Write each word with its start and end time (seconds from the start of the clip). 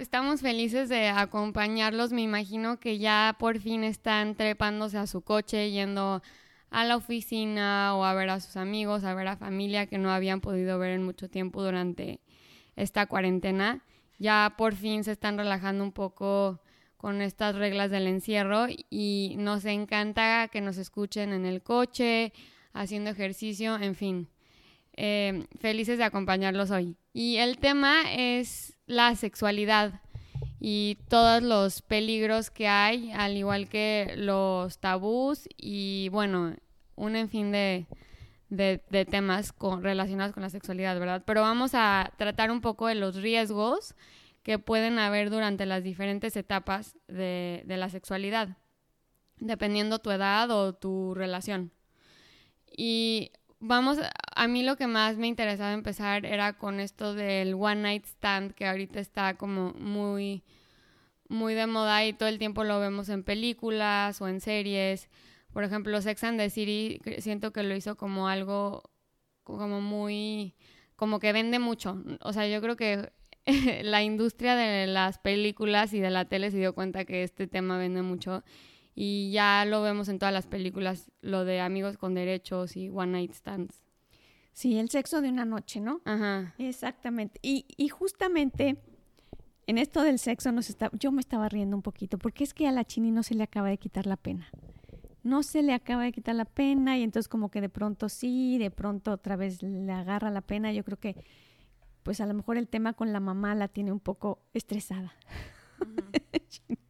Estamos 0.00 0.40
felices 0.40 0.88
de 0.88 1.06
acompañarlos. 1.06 2.12
Me 2.12 2.22
imagino 2.22 2.80
que 2.80 2.98
ya 2.98 3.36
por 3.38 3.60
fin 3.60 3.84
están 3.84 4.34
trepándose 4.34 4.98
a 4.98 5.06
su 5.06 5.20
coche, 5.20 5.70
yendo 5.70 6.20
a 6.70 6.84
la 6.84 6.96
oficina 6.96 7.94
o 7.94 8.04
a 8.04 8.12
ver 8.12 8.30
a 8.30 8.40
sus 8.40 8.56
amigos, 8.56 9.04
a 9.04 9.14
ver 9.14 9.28
a 9.28 9.36
familia 9.36 9.86
que 9.86 9.98
no 9.98 10.10
habían 10.10 10.40
podido 10.40 10.80
ver 10.80 10.90
en 10.90 11.04
mucho 11.04 11.30
tiempo 11.30 11.62
durante 11.62 12.18
esta 12.74 13.06
cuarentena. 13.06 13.84
Ya 14.18 14.52
por 14.58 14.74
fin 14.74 15.04
se 15.04 15.12
están 15.12 15.38
relajando 15.38 15.84
un 15.84 15.92
poco 15.92 16.60
con 16.96 17.22
estas 17.22 17.54
reglas 17.54 17.92
del 17.92 18.08
encierro 18.08 18.66
y 18.90 19.36
nos 19.38 19.64
encanta 19.64 20.48
que 20.48 20.60
nos 20.60 20.76
escuchen 20.76 21.32
en 21.32 21.46
el 21.46 21.62
coche, 21.62 22.32
haciendo 22.72 23.10
ejercicio, 23.10 23.76
en 23.76 23.94
fin. 23.94 24.28
Eh, 24.94 25.46
felices 25.60 25.98
de 25.98 26.04
acompañarlos 26.04 26.72
hoy. 26.72 26.96
Y 27.12 27.36
el 27.36 27.58
tema 27.58 28.12
es 28.12 28.76
la 28.92 29.14
sexualidad 29.16 30.00
y 30.60 30.98
todos 31.08 31.42
los 31.42 31.82
peligros 31.82 32.50
que 32.50 32.68
hay, 32.68 33.10
al 33.12 33.36
igual 33.36 33.68
que 33.68 34.14
los 34.16 34.78
tabús 34.78 35.48
y 35.56 36.08
bueno, 36.10 36.54
un 36.94 37.16
en 37.16 37.28
fin 37.28 37.50
de, 37.50 37.86
temas 39.10 39.54
relacionados 39.80 40.34
con 40.34 40.42
la 40.42 40.50
sexualidad, 40.50 40.98
¿verdad? 41.00 41.22
Pero 41.26 41.40
vamos 41.40 41.72
a 41.74 42.12
tratar 42.16 42.50
un 42.50 42.60
poco 42.60 42.86
de 42.86 42.94
los 42.94 43.16
riesgos 43.16 43.94
que 44.42 44.58
pueden 44.58 44.98
haber 44.98 45.30
durante 45.30 45.66
las 45.66 45.82
diferentes 45.82 46.36
etapas 46.36 46.96
de, 47.08 47.62
de 47.64 47.76
la 47.76 47.88
sexualidad, 47.88 48.58
dependiendo 49.38 50.00
tu 50.00 50.10
edad 50.10 50.50
o 50.50 50.74
tu 50.74 51.14
relación. 51.14 51.72
Y 52.76 53.32
vamos, 53.62 53.98
a 54.34 54.48
mí 54.48 54.62
lo 54.62 54.76
que 54.76 54.86
más 54.86 55.16
me 55.16 55.28
interesaba 55.28 55.72
empezar 55.72 56.26
era 56.26 56.52
con 56.54 56.80
esto 56.80 57.14
del 57.14 57.54
one 57.54 57.76
night 57.76 58.04
stand, 58.04 58.52
que 58.52 58.66
ahorita 58.66 59.00
está 59.00 59.34
como 59.34 59.72
muy, 59.74 60.42
muy 61.28 61.54
de 61.54 61.66
moda 61.66 62.04
y 62.04 62.12
todo 62.12 62.28
el 62.28 62.38
tiempo 62.38 62.64
lo 62.64 62.80
vemos 62.80 63.08
en 63.08 63.22
películas 63.22 64.20
o 64.20 64.28
en 64.28 64.40
series. 64.40 65.08
Por 65.52 65.64
ejemplo, 65.64 66.00
Sex 66.02 66.24
and 66.24 66.38
the 66.38 66.50
City 66.50 67.00
siento 67.18 67.52
que 67.52 67.62
lo 67.62 67.74
hizo 67.76 67.96
como 67.96 68.28
algo 68.28 68.90
como 69.44 69.80
muy, 69.80 70.54
como 70.96 71.20
que 71.20 71.32
vende 71.32 71.58
mucho. 71.58 72.02
O 72.20 72.32
sea, 72.32 72.48
yo 72.48 72.60
creo 72.60 72.76
que 72.76 73.12
la 73.84 74.02
industria 74.02 74.56
de 74.56 74.86
las 74.88 75.18
películas 75.18 75.94
y 75.94 76.00
de 76.00 76.10
la 76.10 76.24
tele 76.24 76.50
se 76.50 76.58
dio 76.58 76.74
cuenta 76.74 77.04
que 77.04 77.22
este 77.22 77.46
tema 77.46 77.78
vende 77.78 78.02
mucho 78.02 78.42
y 78.94 79.30
ya 79.32 79.64
lo 79.64 79.82
vemos 79.82 80.08
en 80.08 80.18
todas 80.18 80.34
las 80.34 80.46
películas, 80.46 81.10
lo 81.20 81.44
de 81.44 81.60
amigos 81.60 81.96
con 81.96 82.14
derechos 82.14 82.76
y 82.76 82.88
one 82.88 83.12
night 83.12 83.32
stands. 83.32 83.82
Sí, 84.52 84.78
el 84.78 84.90
sexo 84.90 85.22
de 85.22 85.30
una 85.30 85.44
noche, 85.44 85.80
¿no? 85.80 86.02
Ajá. 86.04 86.54
Exactamente. 86.58 87.40
Y, 87.42 87.64
y 87.76 87.88
justamente 87.88 88.76
en 89.66 89.78
esto 89.78 90.02
del 90.02 90.18
sexo 90.18 90.52
nos 90.52 90.68
está, 90.68 90.90
yo 90.92 91.10
me 91.12 91.20
estaba 91.20 91.48
riendo 91.48 91.76
un 91.76 91.82
poquito, 91.82 92.18
porque 92.18 92.44
es 92.44 92.52
que 92.52 92.66
a 92.68 92.72
la 92.72 92.84
Chini 92.84 93.10
no 93.10 93.22
se 93.22 93.34
le 93.34 93.44
acaba 93.44 93.68
de 93.68 93.78
quitar 93.78 94.06
la 94.06 94.16
pena. 94.16 94.50
No 95.22 95.42
se 95.42 95.62
le 95.62 95.72
acaba 95.72 96.02
de 96.02 96.12
quitar 96.12 96.34
la 96.34 96.44
pena 96.44 96.98
y 96.98 97.02
entonces 97.02 97.28
como 97.28 97.50
que 97.50 97.60
de 97.60 97.68
pronto 97.68 98.08
sí, 98.08 98.58
de 98.58 98.70
pronto 98.70 99.12
otra 99.12 99.36
vez 99.36 99.62
le 99.62 99.92
agarra 99.92 100.30
la 100.30 100.40
pena. 100.40 100.72
Yo 100.72 100.84
creo 100.84 100.98
que 100.98 101.16
pues 102.02 102.20
a 102.20 102.26
lo 102.26 102.34
mejor 102.34 102.56
el 102.56 102.68
tema 102.68 102.92
con 102.94 103.12
la 103.12 103.20
mamá 103.20 103.54
la 103.54 103.68
tiene 103.68 103.92
un 103.92 104.00
poco 104.00 104.42
estresada. 104.52 105.14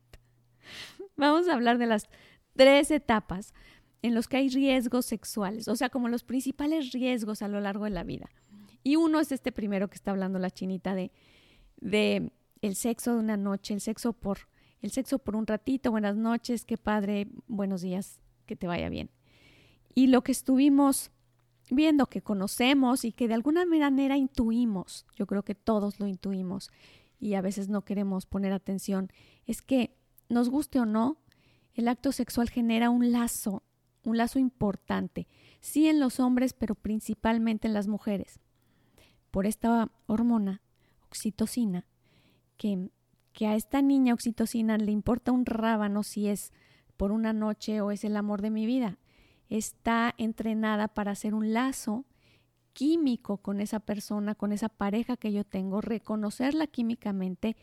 Vamos 1.22 1.46
a 1.46 1.54
hablar 1.54 1.78
de 1.78 1.86
las 1.86 2.08
tres 2.56 2.90
etapas 2.90 3.54
en 4.02 4.12
los 4.12 4.26
que 4.26 4.38
hay 4.38 4.48
riesgos 4.48 5.06
sexuales, 5.06 5.68
o 5.68 5.76
sea, 5.76 5.88
como 5.88 6.08
los 6.08 6.24
principales 6.24 6.90
riesgos 6.90 7.42
a 7.42 7.48
lo 7.48 7.60
largo 7.60 7.84
de 7.84 7.90
la 7.90 8.02
vida. 8.02 8.28
Y 8.82 8.96
uno 8.96 9.20
es 9.20 9.30
este 9.30 9.52
primero 9.52 9.88
que 9.88 9.94
está 9.94 10.10
hablando 10.10 10.40
la 10.40 10.50
chinita 10.50 10.96
de, 10.96 11.12
de 11.80 12.32
el 12.60 12.74
sexo 12.74 13.14
de 13.14 13.20
una 13.20 13.36
noche, 13.36 13.72
el 13.72 13.80
sexo 13.80 14.12
por 14.12 14.48
el 14.80 14.90
sexo 14.90 15.20
por 15.20 15.36
un 15.36 15.46
ratito, 15.46 15.92
buenas 15.92 16.16
noches, 16.16 16.64
qué 16.64 16.76
padre, 16.76 17.28
buenos 17.46 17.82
días, 17.82 18.20
que 18.46 18.56
te 18.56 18.66
vaya 18.66 18.88
bien. 18.88 19.08
Y 19.94 20.08
lo 20.08 20.24
que 20.24 20.32
estuvimos 20.32 21.12
viendo, 21.70 22.06
que 22.06 22.20
conocemos 22.20 23.04
y 23.04 23.12
que 23.12 23.28
de 23.28 23.34
alguna 23.34 23.64
manera 23.64 24.16
intuimos, 24.16 25.06
yo 25.14 25.28
creo 25.28 25.44
que 25.44 25.54
todos 25.54 26.00
lo 26.00 26.08
intuimos 26.08 26.72
y 27.20 27.34
a 27.34 27.42
veces 27.42 27.68
no 27.68 27.84
queremos 27.84 28.26
poner 28.26 28.52
atención, 28.52 29.12
es 29.46 29.62
que 29.62 30.01
nos 30.32 30.48
guste 30.48 30.80
o 30.80 30.86
no, 30.86 31.18
el 31.74 31.88
acto 31.88 32.12
sexual 32.12 32.50
genera 32.50 32.90
un 32.90 33.12
lazo, 33.12 33.62
un 34.04 34.16
lazo 34.16 34.38
importante, 34.38 35.28
sí 35.60 35.88
en 35.88 36.00
los 36.00 36.20
hombres, 36.20 36.52
pero 36.52 36.74
principalmente 36.74 37.68
en 37.68 37.74
las 37.74 37.88
mujeres, 37.88 38.40
por 39.30 39.46
esta 39.46 39.90
hormona, 40.06 40.60
oxitocina, 41.06 41.86
que, 42.56 42.90
que 43.32 43.46
a 43.46 43.54
esta 43.54 43.82
niña 43.82 44.14
oxitocina 44.14 44.76
le 44.76 44.92
importa 44.92 45.32
un 45.32 45.46
rábano 45.46 46.02
si 46.02 46.28
es 46.28 46.52
por 46.96 47.12
una 47.12 47.32
noche 47.32 47.80
o 47.80 47.90
es 47.90 48.04
el 48.04 48.16
amor 48.16 48.42
de 48.42 48.50
mi 48.50 48.66
vida. 48.66 48.98
Está 49.48 50.14
entrenada 50.18 50.88
para 50.88 51.12
hacer 51.12 51.34
un 51.34 51.52
lazo 51.52 52.04
químico 52.72 53.38
con 53.38 53.60
esa 53.60 53.80
persona, 53.80 54.34
con 54.34 54.52
esa 54.52 54.68
pareja 54.68 55.16
que 55.16 55.32
yo 55.32 55.44
tengo, 55.44 55.80
reconocerla 55.80 56.66
químicamente 56.66 57.56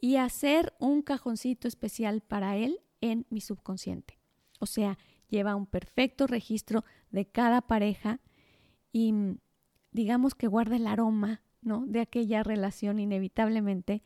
y 0.00 0.16
hacer 0.16 0.74
un 0.78 1.02
cajoncito 1.02 1.68
especial 1.68 2.20
para 2.20 2.56
él 2.56 2.80
en 3.00 3.26
mi 3.30 3.40
subconsciente. 3.40 4.18
O 4.58 4.66
sea, 4.66 4.98
lleva 5.28 5.56
un 5.56 5.66
perfecto 5.66 6.26
registro 6.26 6.84
de 7.10 7.26
cada 7.26 7.62
pareja 7.62 8.20
y 8.92 9.12
digamos 9.90 10.34
que 10.34 10.46
guarda 10.46 10.76
el 10.76 10.86
aroma, 10.86 11.42
¿no? 11.62 11.84
de 11.86 12.00
aquella 12.00 12.42
relación 12.42 13.00
inevitablemente. 13.00 14.02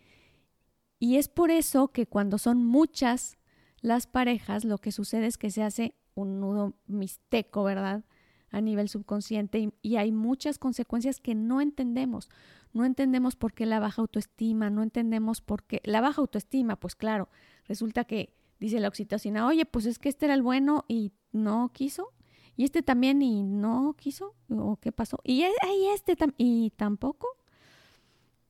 Y 0.99 1.17
es 1.17 1.29
por 1.29 1.51
eso 1.51 1.89
que 1.89 2.07
cuando 2.07 2.39
son 2.39 2.65
muchas 2.65 3.39
las 3.81 4.07
parejas, 4.07 4.65
lo 4.65 4.79
que 4.79 4.93
sucede 4.93 5.27
es 5.27 5.39
que 5.39 5.51
se 5.51 5.63
hace 5.63 5.95
un 6.15 6.41
nudo 6.41 6.75
mixteco, 6.87 7.65
¿verdad? 7.65 8.05
A 8.51 8.61
nivel 8.61 8.89
subconsciente 8.89 9.73
y, 9.81 9.97
hay 9.97 10.11
muchas 10.11 10.59
consecuencias 10.59 11.21
que 11.21 11.37
no 11.37 11.61
entendemos 11.61 12.29
no 12.73 12.85
entendemos 12.85 13.37
por 13.37 13.53
qué 13.53 13.67
la 13.67 13.81
baja 13.81 14.01
autoestima, 14.03 14.71
no 14.71 14.83
entendemos 14.83 15.41
por 15.41 15.65
qué 15.65 15.81
la 15.85 16.01
baja 16.01 16.21
autoestima, 16.21 16.77
pues 16.77 16.95
claro, 16.95 17.29
resulta 17.67 18.05
que 18.05 18.33
dice 18.59 18.81
la 18.81 18.89
oxitocina, 18.89 19.47
oye, 19.47 19.65
pues 19.67 19.87
es 19.87 19.99
que 19.99 20.09
este 20.09 20.27
era 20.27 20.35
el 20.35 20.43
bueno 20.43 20.85
y 20.87 21.13
no 21.33 21.71
quiso, 21.73 22.13
y 22.57 22.65
este 22.65 22.83
también 22.83 23.23
y 23.23 23.43
no 23.43 23.95
quiso, 23.99 24.35
o 24.49 24.77
qué 24.77 24.93
pasó, 24.93 25.19
y 25.25 25.43
e, 25.43 25.51
este 25.95 26.17
y 26.37 26.71
tampoco. 26.77 27.29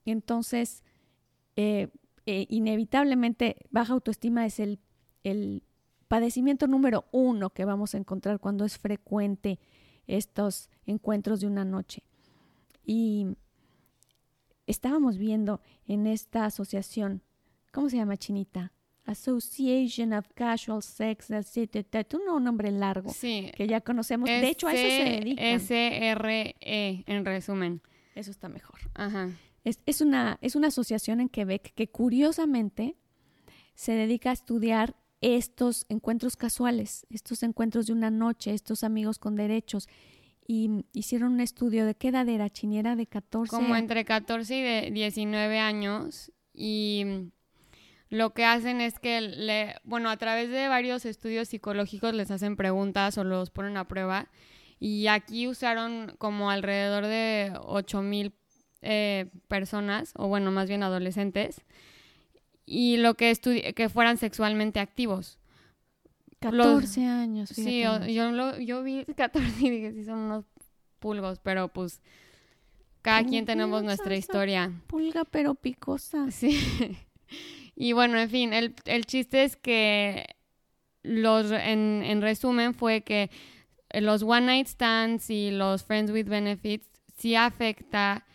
Entonces, 0.05 0.83
eh, 1.57 1.89
eh, 2.27 2.47
inevitablemente, 2.49 3.57
baja 3.71 3.93
autoestima 3.93 4.45
es 4.47 4.59
el, 4.61 4.81
el 5.25 5.63
padecimiento 6.09 6.67
número 6.67 7.05
uno 7.13 7.51
que 7.51 7.65
vamos 7.65 7.95
a 7.95 7.99
encontrar 7.99 8.41
cuando 8.41 8.65
es 8.65 8.79
frecuente 8.79 9.61
estos 10.17 10.69
encuentros 10.87 11.41
de 11.41 11.47
una 11.47 11.65
noche. 11.65 12.03
Y 12.85 13.37
estábamos 14.67 15.19
viendo 15.19 15.61
en 15.87 16.07
esta 16.07 16.45
asociación, 16.45 17.23
¿cómo 17.73 17.89
se 17.89 17.97
llama, 17.97 18.17
Chinita? 18.17 18.73
Association 19.05 20.13
of 20.13 20.29
Casual 20.35 20.83
Sex, 20.83 21.31
no, 21.31 22.37
un 22.37 22.45
nombre 22.45 22.71
largo 22.71 23.11
sí. 23.11 23.51
que 23.57 23.67
ya 23.67 23.81
conocemos. 23.81 24.29
de 24.29 24.49
hecho, 24.49 24.69
a 24.69 24.75
eso 24.75 24.83
se 24.83 25.11
dedica. 25.11 25.43
S-R-E, 25.43 27.05
en 27.07 27.25
resumen. 27.25 27.81
Eso 28.15 28.31
está 28.31 28.49
mejor. 28.49 28.79
Ajá. 28.95 29.31
Es, 29.65 29.81
es, 29.87 30.01
una, 30.01 30.39
es 30.43 30.55
una 30.55 30.69
asociación 30.69 31.21
en 31.21 31.29
Quebec 31.29 31.75
que 31.75 31.89
curiosamente 31.89 32.97
se 33.75 33.93
dedica 33.93 34.31
a 34.31 34.33
estudiar 34.33 34.95
estos 35.21 35.87
encuentros 35.89 36.37
casuales, 36.37 37.07
estos 37.11 37.43
encuentros 37.43 37.87
de 37.87 37.93
una 37.93 38.11
noche, 38.11 38.55
estos 38.55 38.85
amigos 38.85 39.19
con 39.19 39.37
derechos 39.37 39.89
y 40.47 40.85
hicieron 40.93 41.35
un 41.35 41.41
estudio 41.41 41.87
de 41.87 41.95
qué 41.95 42.09
edad 42.09 42.29
era, 42.29 42.51
Chiniera 42.51 42.97
de 42.97 43.07
14. 43.07 43.51
Como 43.51 43.77
entre 43.77 44.05
14 44.05 44.57
y 44.57 44.63
de 44.63 44.91
19 44.91 45.59
años 45.59 46.33
y 46.53 47.05
lo 48.09 48.35
que 48.35 48.45
hacen 48.45 48.81
es 48.81 48.99
que, 48.99 49.21
le, 49.21 49.77
bueno, 49.85 50.11
a 50.11 50.17
través 50.17 50.51
de 50.51 50.67
varios 50.67 51.05
estudios 51.05 51.49
psicológicos 51.49 52.15
les 52.15 52.31
hacen 52.31 52.57
preguntas 52.57 53.17
o 53.19 53.25
los 53.25 53.51
ponen 53.51 53.77
a 53.77 53.87
prueba 53.87 54.29
y 54.81 55.07
aquí 55.07 55.47
usaron 55.47 56.15
como 56.19 56.51
alrededor 56.51 57.07
de 57.07 57.53
8 57.63 58.03
mil 58.03 58.35
eh, 58.83 59.31
personas, 59.47 60.13
o 60.17 60.27
bueno, 60.27 60.51
más 60.51 60.69
bien 60.69 60.83
adolescentes, 60.83 61.63
y 62.71 62.99
lo 62.99 63.15
que, 63.15 63.35
que 63.75 63.89
fueran 63.89 64.17
sexualmente 64.17 64.79
activos. 64.79 65.41
14 66.39 67.05
años. 67.05 67.49
Sí, 67.49 67.83
yo, 67.83 68.31
lo, 68.31 68.57
yo 68.61 68.85
vi 68.85 69.05
14 69.17 69.67
y 69.67 69.71
dije, 69.71 69.93
sí, 69.93 70.05
son 70.05 70.21
unos 70.21 70.45
pulgos, 71.01 71.41
pero 71.41 71.67
pues 71.67 72.01
cada 73.03 73.25
quien 73.25 73.45
tenemos 73.45 73.83
nuestra 73.83 74.15
historia. 74.15 74.71
Pulga 74.87 75.25
pero 75.25 75.57
picosa. 75.57 76.31
Sí. 76.31 76.97
y 77.75 77.93
bueno, 77.93 78.21
en 78.21 78.31
fin, 78.31 78.53
el, 78.53 78.77
el 78.85 79.05
chiste 79.05 79.43
es 79.43 79.57
que 79.57 80.27
los, 81.03 81.51
en, 81.51 82.05
en 82.05 82.23
resumen 82.23 82.73
fue 82.73 83.01
que 83.01 83.31
los 83.93 84.23
one 84.23 84.43
night 84.43 84.69
stands 84.69 85.29
y 85.29 85.51
los 85.51 85.83
friends 85.83 86.13
with 86.13 86.27
benefits 86.29 86.89
sí 87.17 87.35
afecta 87.35 88.27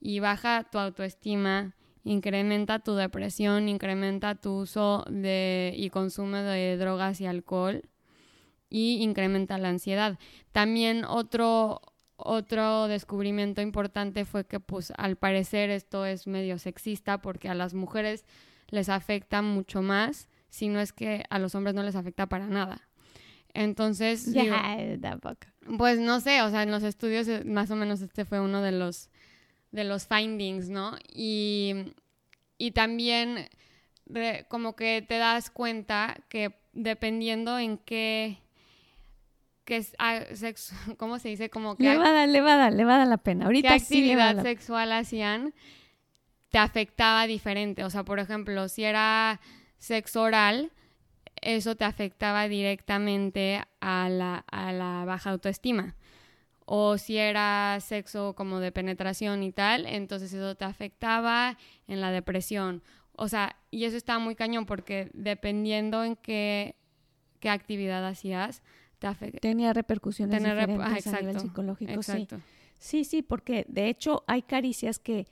y 0.00 0.18
baja 0.18 0.64
tu 0.64 0.78
autoestima 0.78 1.76
incrementa 2.04 2.78
tu 2.78 2.94
depresión, 2.94 3.68
incrementa 3.68 4.34
tu 4.34 4.60
uso 4.60 5.04
de, 5.10 5.74
y 5.76 5.90
consumo 5.90 6.36
de 6.36 6.76
drogas 6.76 7.20
y 7.20 7.26
alcohol 7.26 7.82
y 8.68 9.02
incrementa 9.02 9.58
la 9.58 9.70
ansiedad. 9.70 10.18
También 10.52 11.04
otro, 11.04 11.80
otro 12.16 12.88
descubrimiento 12.88 13.62
importante 13.62 14.24
fue 14.24 14.46
que 14.46 14.60
pues 14.60 14.92
al 14.96 15.16
parecer 15.16 15.70
esto 15.70 16.04
es 16.06 16.26
medio 16.26 16.58
sexista 16.58 17.18
porque 17.18 17.48
a 17.48 17.54
las 17.54 17.74
mujeres 17.74 18.24
les 18.68 18.88
afecta 18.88 19.42
mucho 19.42 19.82
más, 19.82 20.28
si 20.50 20.68
no 20.68 20.80
es 20.80 20.92
que 20.92 21.24
a 21.30 21.38
los 21.38 21.54
hombres 21.54 21.74
no 21.74 21.82
les 21.82 21.96
afecta 21.96 22.26
para 22.26 22.46
nada. 22.46 22.88
Entonces, 23.54 24.32
pues 25.78 26.00
no 26.00 26.20
sé, 26.20 26.42
o 26.42 26.50
sea, 26.50 26.64
en 26.64 26.72
los 26.72 26.82
estudios 26.82 27.28
eh, 27.28 27.44
más 27.44 27.70
o 27.70 27.76
menos 27.76 28.00
este 28.00 28.24
fue 28.24 28.40
uno 28.40 28.60
de 28.60 28.72
los 28.72 29.10
de 29.74 29.82
los 29.82 30.06
findings, 30.06 30.68
¿no? 30.68 30.96
Y, 31.12 31.94
y 32.58 32.70
también 32.70 33.48
como 34.48 34.76
que 34.76 35.04
te 35.06 35.18
das 35.18 35.50
cuenta 35.50 36.16
que 36.28 36.54
dependiendo 36.72 37.58
en 37.58 37.78
qué 37.78 38.38
que 39.64 39.78
es 39.78 39.96
ah, 39.98 40.20
sexo, 40.34 40.74
¿cómo 40.98 41.18
se 41.18 41.30
dice? 41.30 41.50
Como 41.50 41.76
que 41.76 41.84
le 41.84 41.96
va 41.96 42.08
a 42.08 42.12
dar, 42.12 42.28
le 42.28 42.40
va 42.40 42.54
a 42.54 42.56
dar, 42.56 42.72
le 42.72 42.84
va 42.84 42.94
a 42.94 42.98
dar 42.98 43.08
la 43.08 43.16
pena. 43.16 43.46
Ahorita 43.46 43.68
¿Qué 43.68 43.74
actividad 43.74 44.42
sexual 44.42 44.92
hacían? 44.92 45.54
Te 46.50 46.58
afectaba 46.58 47.26
diferente. 47.26 47.82
O 47.82 47.90
sea, 47.90 48.04
por 48.04 48.20
ejemplo, 48.20 48.68
si 48.68 48.84
era 48.84 49.40
sexo 49.78 50.22
oral, 50.22 50.70
eso 51.40 51.76
te 51.76 51.84
afectaba 51.84 52.46
directamente 52.46 53.62
a 53.80 54.08
la, 54.08 54.44
a 54.52 54.72
la 54.72 55.04
baja 55.06 55.30
autoestima. 55.30 55.96
O 56.66 56.96
si 56.98 57.18
era 57.18 57.78
sexo 57.80 58.34
como 58.34 58.58
de 58.60 58.72
penetración 58.72 59.42
y 59.42 59.52
tal, 59.52 59.86
entonces 59.86 60.32
eso 60.32 60.54
te 60.54 60.64
afectaba 60.64 61.58
en 61.88 62.00
la 62.00 62.10
depresión. 62.10 62.82
O 63.16 63.28
sea, 63.28 63.56
y 63.70 63.84
eso 63.84 63.96
está 63.96 64.18
muy 64.18 64.34
cañón 64.34 64.66
porque 64.66 65.10
dependiendo 65.12 66.04
en 66.04 66.16
qué, 66.16 66.76
qué 67.40 67.50
actividad 67.50 68.06
hacías, 68.06 68.62
te. 68.98 69.32
Tenía 69.40 69.72
repercusiones 69.72 70.42
diferentes 70.42 71.06
a 71.06 71.20
nivel 71.20 71.40
psicológico. 71.40 72.02
Sí. 72.02 72.26
sí, 72.78 73.04
sí, 73.04 73.22
porque 73.22 73.66
de 73.68 73.88
hecho 73.88 74.24
hay 74.26 74.42
caricias 74.42 74.98
que 74.98 75.26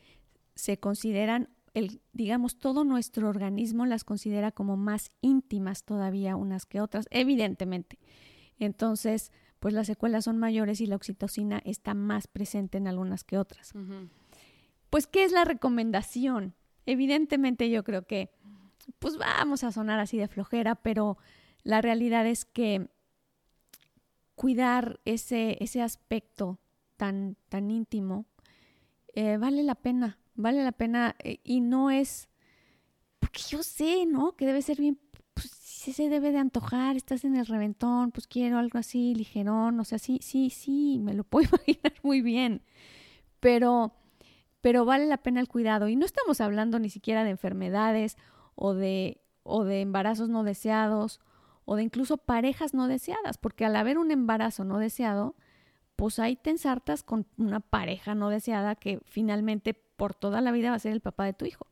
se 0.54 0.78
consideran 0.78 1.48
el, 1.74 2.02
digamos, 2.12 2.58
todo 2.58 2.84
nuestro 2.84 3.28
organismo 3.28 3.86
las 3.86 4.04
considera 4.04 4.52
como 4.52 4.76
más 4.76 5.10
íntimas 5.22 5.84
todavía 5.84 6.36
unas 6.36 6.66
que 6.66 6.80
otras, 6.80 7.06
evidentemente. 7.10 7.98
Entonces, 8.58 9.32
pues 9.62 9.72
las 9.72 9.86
secuelas 9.86 10.24
son 10.24 10.36
mayores 10.36 10.82
y 10.82 10.86
la 10.86 10.96
oxitocina 10.96 11.62
está 11.64 11.94
más 11.94 12.26
presente 12.26 12.76
en 12.76 12.86
algunas 12.88 13.24
que 13.24 13.38
otras. 13.38 13.72
Pues, 14.90 15.06
¿qué 15.06 15.24
es 15.24 15.32
la 15.32 15.44
recomendación? 15.46 16.54
Evidentemente 16.84 17.70
yo 17.70 17.84
creo 17.84 18.02
que, 18.02 18.30
pues 18.98 19.16
vamos 19.16 19.64
a 19.64 19.72
sonar 19.72 20.00
así 20.00 20.18
de 20.18 20.28
flojera, 20.28 20.74
pero 20.74 21.16
la 21.62 21.80
realidad 21.80 22.26
es 22.26 22.44
que 22.44 22.90
cuidar 24.34 25.00
ese, 25.04 25.56
ese 25.60 25.80
aspecto 25.80 26.58
tan, 26.96 27.36
tan 27.48 27.70
íntimo 27.70 28.26
eh, 29.14 29.36
vale 29.36 29.62
la 29.62 29.76
pena 29.76 30.18
vale 30.34 30.64
la 30.64 30.72
pena 30.72 31.14
eh, 31.22 31.40
y 31.44 31.60
no 31.60 31.90
es, 31.90 32.28
porque 33.18 33.42
yo 33.48 33.62
sé, 33.62 34.06
¿no? 34.06 34.36
Que 34.36 34.46
debe 34.46 34.62
ser 34.62 34.78
bien, 34.78 34.98
sí 35.82 35.92
se 35.92 36.08
debe 36.08 36.30
de 36.30 36.38
antojar, 36.38 36.94
estás 36.94 37.24
en 37.24 37.34
el 37.34 37.44
reventón, 37.44 38.12
pues 38.12 38.28
quiero 38.28 38.58
algo 38.58 38.78
así 38.78 39.16
ligerón, 39.16 39.80
o 39.80 39.84
sea, 39.84 39.98
sí, 39.98 40.20
sí, 40.22 40.48
sí, 40.48 41.00
me 41.00 41.12
lo 41.12 41.24
puedo 41.24 41.48
imaginar 41.66 41.94
muy 42.04 42.20
bien, 42.20 42.62
pero, 43.40 43.92
pero 44.60 44.84
vale 44.84 45.06
la 45.06 45.16
pena 45.16 45.40
el 45.40 45.48
cuidado 45.48 45.88
y 45.88 45.96
no 45.96 46.06
estamos 46.06 46.40
hablando 46.40 46.78
ni 46.78 46.88
siquiera 46.88 47.24
de 47.24 47.30
enfermedades 47.30 48.16
o 48.54 48.74
de, 48.74 49.20
o 49.42 49.64
de 49.64 49.80
embarazos 49.80 50.28
no 50.28 50.44
deseados 50.44 51.20
o 51.64 51.74
de 51.74 51.82
incluso 51.82 52.16
parejas 52.16 52.74
no 52.74 52.86
deseadas, 52.86 53.36
porque 53.36 53.64
al 53.64 53.74
haber 53.74 53.98
un 53.98 54.12
embarazo 54.12 54.62
no 54.62 54.78
deseado, 54.78 55.34
pues 55.96 56.20
ahí 56.20 56.36
te 56.36 56.50
ensartas 56.50 57.02
con 57.02 57.26
una 57.38 57.58
pareja 57.58 58.14
no 58.14 58.28
deseada 58.28 58.76
que 58.76 59.00
finalmente 59.04 59.74
por 59.74 60.14
toda 60.14 60.40
la 60.40 60.52
vida 60.52 60.70
va 60.70 60.76
a 60.76 60.80
ser 60.80 60.92
el 60.92 61.00
papá 61.00 61.24
de 61.24 61.32
tu 61.32 61.44
hijo. 61.44 61.66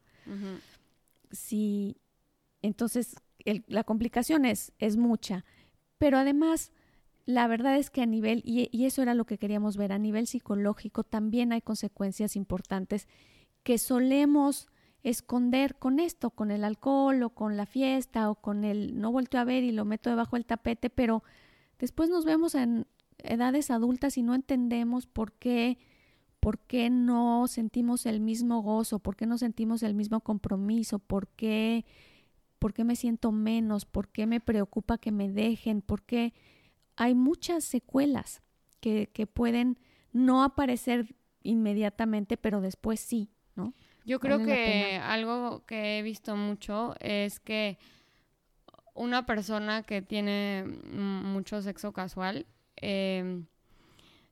Sí, 1.30 1.96
entonces 2.62 3.16
la 3.66 3.84
complicación 3.84 4.44
es, 4.44 4.72
es 4.78 4.96
mucha, 4.96 5.44
pero 5.98 6.18
además 6.18 6.72
la 7.26 7.46
verdad 7.46 7.76
es 7.76 7.90
que 7.90 8.02
a 8.02 8.06
nivel, 8.06 8.42
y, 8.44 8.84
eso 8.84 9.02
era 9.02 9.14
lo 9.14 9.24
que 9.24 9.38
queríamos 9.38 9.76
ver, 9.76 9.92
a 9.92 9.98
nivel 9.98 10.26
psicológico 10.26 11.04
también 11.04 11.52
hay 11.52 11.60
consecuencias 11.60 12.36
importantes 12.36 13.06
que 13.62 13.78
solemos 13.78 14.68
esconder 15.02 15.76
con 15.76 16.00
esto, 16.00 16.30
con 16.30 16.50
el 16.50 16.64
alcohol 16.64 17.22
o 17.22 17.30
con 17.30 17.56
la 17.56 17.66
fiesta 17.66 18.30
o 18.30 18.34
con 18.34 18.64
el 18.64 19.00
no 19.00 19.12
vuelto 19.12 19.38
a 19.38 19.44
ver 19.44 19.64
y 19.64 19.72
lo 19.72 19.84
meto 19.84 20.10
debajo 20.10 20.36
del 20.36 20.46
tapete, 20.46 20.90
pero 20.90 21.22
después 21.78 22.10
nos 22.10 22.24
vemos 22.24 22.54
en 22.54 22.86
edades 23.18 23.70
adultas 23.70 24.18
y 24.18 24.22
no 24.22 24.34
entendemos 24.34 25.06
por 25.06 25.32
qué 25.32 25.78
¿Por 26.40 26.58
qué 26.58 26.88
no 26.88 27.46
sentimos 27.48 28.06
el 28.06 28.20
mismo 28.20 28.62
gozo? 28.62 28.98
¿Por 28.98 29.14
qué 29.14 29.26
no 29.26 29.36
sentimos 29.36 29.82
el 29.82 29.94
mismo 29.94 30.20
compromiso? 30.20 30.98
¿Por 30.98 31.28
qué, 31.28 31.84
por 32.60 32.72
qué 32.72 32.84
me 32.84 32.94
siento 32.94 33.32
menos? 33.32 33.86
¿Por 33.86 34.08
qué 34.08 34.26
me 34.26 34.38
preocupa 34.38 34.98
que 34.98 35.10
me 35.10 35.28
dejen? 35.28 35.82
¿Por 35.82 36.02
qué 36.02 36.32
hay 36.94 37.16
muchas 37.16 37.64
secuelas 37.64 38.42
que, 38.80 39.08
que 39.12 39.26
pueden 39.26 39.78
no 40.12 40.44
aparecer 40.44 41.16
inmediatamente, 41.42 42.36
pero 42.36 42.60
después 42.60 43.00
sí, 43.00 43.30
¿no? 43.56 43.74
Yo 44.04 44.20
creo 44.20 44.44
que 44.44 45.00
algo 45.02 45.64
que 45.66 45.98
he 45.98 46.02
visto 46.02 46.36
mucho 46.36 46.94
es 47.00 47.40
que 47.40 47.78
una 48.94 49.24
persona 49.24 49.82
que 49.82 50.02
tiene 50.02 50.64
mucho 50.64 51.62
sexo 51.62 51.92
casual 51.92 52.46
eh, 52.76 53.42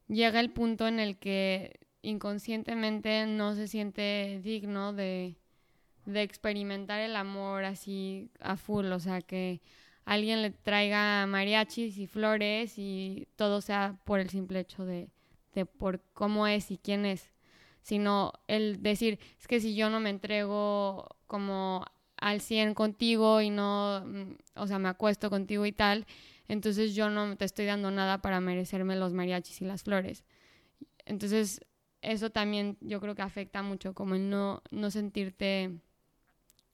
llega 0.08 0.40
el 0.40 0.50
punto 0.50 0.86
en 0.88 1.00
el 1.00 1.18
que 1.18 1.78
inconscientemente 2.02 3.26
no 3.26 3.54
se 3.54 3.68
siente 3.68 4.40
digno 4.42 4.92
de, 4.92 5.36
de 6.08 6.22
experimentar 6.22 7.00
el 7.00 7.16
amor 7.16 7.64
así 7.64 8.30
a 8.40 8.56
full, 8.56 8.86
o 8.92 8.98
sea, 8.98 9.20
que 9.20 9.60
alguien 10.06 10.40
le 10.40 10.50
traiga 10.50 11.26
mariachis 11.26 11.98
y 11.98 12.06
flores 12.06 12.78
y 12.78 13.28
todo 13.36 13.60
sea 13.60 13.98
por 14.04 14.18
el 14.18 14.30
simple 14.30 14.60
hecho 14.60 14.86
de, 14.86 15.10
de 15.54 15.66
por 15.66 16.00
cómo 16.14 16.46
es 16.46 16.70
y 16.70 16.78
quién 16.78 17.04
es, 17.04 17.30
sino 17.82 18.32
el 18.46 18.82
decir, 18.82 19.18
es 19.38 19.46
que 19.46 19.60
si 19.60 19.74
yo 19.74 19.90
no 19.90 20.00
me 20.00 20.08
entrego 20.08 21.08
como 21.26 21.84
al 22.16 22.40
100 22.40 22.72
contigo 22.72 23.42
y 23.42 23.50
no, 23.50 24.02
mm, 24.06 24.36
o 24.54 24.66
sea, 24.66 24.78
me 24.78 24.88
acuesto 24.88 25.28
contigo 25.28 25.66
y 25.66 25.72
tal, 25.72 26.06
entonces 26.48 26.94
yo 26.94 27.10
no 27.10 27.36
te 27.36 27.44
estoy 27.44 27.66
dando 27.66 27.90
nada 27.90 28.22
para 28.22 28.40
merecerme 28.40 28.96
los 28.96 29.12
mariachis 29.12 29.60
y 29.60 29.66
las 29.66 29.82
flores. 29.82 30.24
Entonces, 31.04 31.60
eso 32.00 32.30
también 32.30 32.78
yo 32.80 33.00
creo 33.00 33.14
que 33.14 33.22
afecta 33.22 33.62
mucho, 33.62 33.94
como 33.94 34.14
el 34.14 34.30
no, 34.30 34.62
no 34.70 34.90
sentirte 34.90 35.80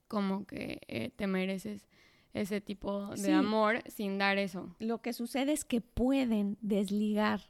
como 0.08 0.46
que 0.46 0.80
eh, 0.88 1.10
te 1.16 1.26
mereces 1.26 1.88
ese 2.32 2.60
tipo 2.60 3.14
de 3.14 3.32
amor 3.32 3.82
sin 3.86 4.18
dar 4.18 4.38
eso. 4.38 4.74
Lo 4.80 5.00
que 5.00 5.12
sucede 5.12 5.52
es 5.52 5.64
que 5.64 5.80
pueden 5.80 6.58
desligar 6.60 7.42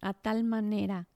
a 0.00 0.12
tal 0.12 0.44
manera 0.44 1.08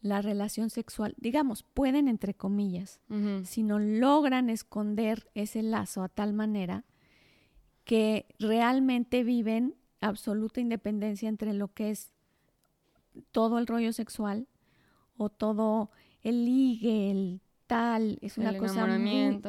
la 0.00 0.20
relación 0.20 0.68
sexual, 0.68 1.14
digamos, 1.16 1.62
pueden 1.62 2.08
entre 2.08 2.34
comillas, 2.34 3.00
si 3.44 3.62
no 3.62 3.78
logran 3.78 4.50
esconder 4.50 5.30
ese 5.34 5.62
lazo 5.62 6.02
a 6.02 6.08
tal 6.08 6.32
manera 6.32 6.84
que 7.84 8.26
realmente 8.40 9.22
viven 9.22 9.76
absoluta 10.00 10.60
independencia 10.60 11.28
entre 11.28 11.52
lo 11.52 11.68
que 11.68 11.90
es 11.90 12.12
todo 13.30 13.58
el 13.58 13.68
rollo 13.68 13.92
sexual 13.92 14.48
o 15.16 15.28
todo 15.28 15.90
el 16.22 16.44
ligue, 16.44 17.10
el 17.10 17.40
tal, 17.72 18.18
es 18.20 18.36
una 18.36 18.56
cosa 18.58 18.86
muy, 18.86 19.40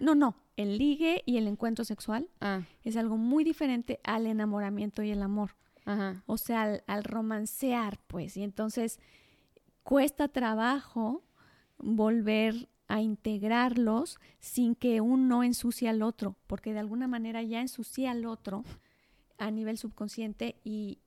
no, 0.00 0.14
no, 0.14 0.34
el 0.56 0.78
ligue 0.78 1.22
y 1.26 1.36
el 1.36 1.46
encuentro 1.46 1.84
sexual 1.84 2.28
ah. 2.40 2.62
es 2.84 2.96
algo 2.96 3.18
muy 3.18 3.44
diferente 3.44 4.00
al 4.02 4.26
enamoramiento 4.26 5.02
y 5.02 5.10
el 5.10 5.22
amor. 5.22 5.56
O 6.26 6.36
sea, 6.36 6.82
al, 6.88 7.04
romancear, 7.04 8.00
pues, 8.08 8.36
y 8.36 8.42
entonces 8.42 8.98
cuesta 9.84 10.26
trabajo 10.26 11.22
volver 11.78 12.68
a 12.88 13.00
integrarlos 13.02 14.18
sin 14.40 14.74
que 14.74 15.00
uno 15.00 15.44
ensucie 15.44 15.88
al 15.88 16.02
otro, 16.02 16.34
porque 16.48 16.72
de 16.72 16.80
alguna 16.80 17.06
manera 17.06 17.40
ya 17.42 17.60
ensucia 17.60 18.10
al 18.10 18.24
otro 18.24 18.64
a 19.38 19.52
nivel 19.52 19.78
subconsciente 19.78 20.56
y, 20.64 20.98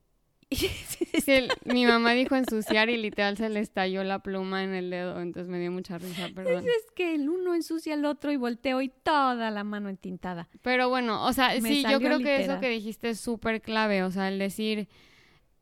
mi 1.66 1.86
mamá 1.86 2.14
dijo 2.14 2.36
ensuciar 2.36 2.90
y 2.90 2.98
literal 2.98 3.38
se 3.38 3.50
le 3.50 3.60
estalló 3.60 4.04
la 4.04 4.20
pluma 4.20 4.64
en 4.64 4.74
el 4.74 4.90
dedo, 4.90 5.22
entonces 5.22 5.50
me 5.50 5.60
dio 5.60 5.72
mucha 5.72 5.98
risa, 5.98 6.30
perdón. 6.34 6.66
Es 6.66 6.92
que 6.96 7.14
el 7.16 7.30
uno 7.30 7.54
ensucia 7.54 7.94
al 7.94 8.06
otro 8.06 8.32
y 8.32 8.36
volteo 8.36 8.82
y 8.82 8.90
toda 8.90 9.52
la 9.52 9.64
mano 9.64 9.90
entintada. 9.90 10.50
Pero 10.64 10.90
bueno, 10.90 11.26
o 11.26 11.34
sea, 11.34 11.60
sí, 11.62 11.84
yo 11.90 12.00
creo 12.00 12.20
que 12.20 12.44
eso 12.44 12.60
que 12.60 12.70
dijiste 12.70 13.10
es 13.10 13.20
súper 13.20 13.62
clave, 13.62 14.04
o 14.04 14.10
sea, 14.10 14.28
el 14.30 14.40
decir, 14.40 14.88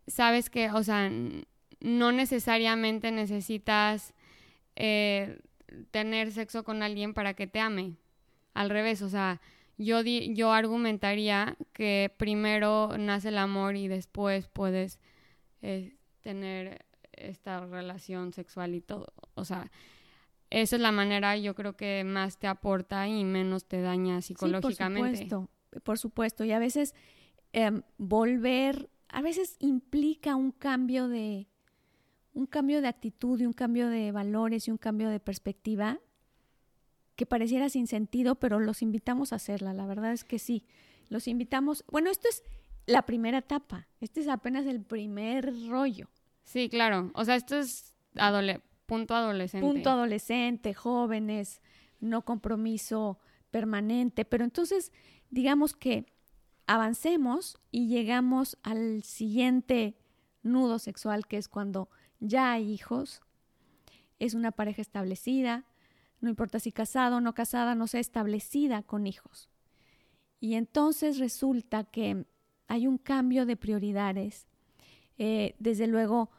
sabes 0.08 0.50
que, 0.50 0.72
o 0.72 0.84
sea, 0.84 1.12
no 1.82 2.12
necesariamente 2.12 3.12
necesitas 3.12 4.14
eh, 4.76 5.40
tener 5.92 6.32
sexo 6.32 6.64
con 6.64 6.82
alguien 6.82 7.14
para 7.14 7.34
que 7.34 7.48
te 7.48 7.60
ame. 7.60 7.98
Al 8.54 8.70
revés, 8.70 9.02
o 9.02 9.10
sea, 9.10 9.42
yo, 9.78 10.02
yo 10.02 10.52
argumentaría 10.52 11.56
que 11.74 12.14
primero 12.18 12.98
nace 12.98 13.30
el 13.30 13.38
amor 13.38 13.76
y 13.76 13.88
después 13.88 14.48
puedes 14.48 15.00
eh, 15.62 15.96
tener 16.22 16.86
esta 17.14 17.66
relación 17.66 18.34
sexual 18.34 18.74
y 18.74 18.82
todo. 18.82 19.14
O 19.36 19.46
sea, 19.46 19.72
esa 20.50 20.76
es 20.76 20.82
la 20.82 20.92
manera 20.92 21.38
yo 21.38 21.56
creo 21.56 21.76
que 21.76 22.04
más 22.04 22.38
te 22.40 22.48
aporta 22.48 23.08
y 23.08 23.24
menos 23.24 23.66
te 23.66 23.82
daña 23.82 24.22
psicológicamente. 24.22 25.10
por 25.10 25.18
supuesto, 25.18 25.82
por 25.84 25.98
supuesto. 26.00 26.44
Y 26.44 26.52
a 26.52 26.60
veces 26.60 26.96
em, 27.54 27.84
volver, 27.98 28.90
a 29.10 29.22
veces 29.22 29.58
implica 29.60 30.36
un 30.36 30.52
cambio 30.52 31.08
de, 31.08 31.48
un 32.34 32.48
cambio 32.48 32.82
de 32.82 32.88
actitud 32.88 33.40
y 33.40 33.46
un 33.46 33.54
cambio 33.54 33.90
de 33.90 34.12
valores 34.12 34.68
y 34.68 34.72
un 34.72 34.78
cambio 34.78 35.10
de 35.10 35.20
perspectiva 35.20 36.00
que 37.18 37.26
pareciera 37.26 37.68
sin 37.68 37.88
sentido, 37.88 38.36
pero 38.36 38.60
los 38.60 38.82
invitamos 38.82 39.34
a 39.34 39.38
hacerla. 39.38 39.74
La 39.74 39.88
verdad 39.88 40.14
es 40.14 40.24
que 40.24 40.40
sí. 40.40 40.64
Los 41.10 41.28
invitamos. 41.28 41.84
Bueno, 41.92 42.10
esto 42.10 42.30
es 42.30 42.44
la 42.86 43.02
primera 43.02 43.40
etapa. 43.40 43.88
Este 44.00 44.22
es 44.22 44.28
apenas 44.30 44.66
el 44.68 44.82
primer 44.82 45.52
rollo. 45.68 46.08
Sí, 46.46 46.70
claro. 46.70 47.12
O 47.16 47.26
sea, 47.26 47.36
esto 47.36 47.58
es 47.58 47.94
punto 48.86 49.16
adolescente. 49.16 49.68
Punto 49.68 49.90
adolescente, 49.90 50.74
jóvenes, 50.76 51.62
no 52.00 52.24
compromiso 52.24 53.20
permanente. 53.50 54.24
Pero 54.24 54.44
entonces, 54.44 54.92
digamos 55.32 55.74
que 55.74 56.06
avancemos 56.68 57.58
y 57.72 57.88
llegamos 57.88 58.60
al 58.62 59.02
siguiente 59.02 59.98
nudo 60.44 60.78
sexual, 60.78 61.26
que 61.26 61.38
es 61.38 61.50
cuando 61.50 61.90
ya 62.20 62.52
hay 62.52 62.72
hijos, 62.72 63.22
es 64.20 64.36
una 64.36 64.52
pareja 64.52 64.84
establecida, 64.84 65.66
no 66.20 66.30
importa 66.30 66.60
si 66.60 66.72
casado 66.72 67.18
o 67.18 67.22
no 67.22 67.34
casada, 67.34 67.76
no 67.76 67.88
sea 67.88 68.00
establecida 68.00 68.84
con 68.84 69.08
hijos. 69.08 69.50
Y 70.40 70.56
entonces 70.56 71.18
resulta 71.20 71.84
que 71.84 72.26
hay 72.68 72.88
un 72.88 72.98
cambio 72.98 73.46
de 73.46 73.56
prioridades. 73.56 74.48
Eh, 75.18 75.56
desde 75.60 75.88
luego, 75.88 76.30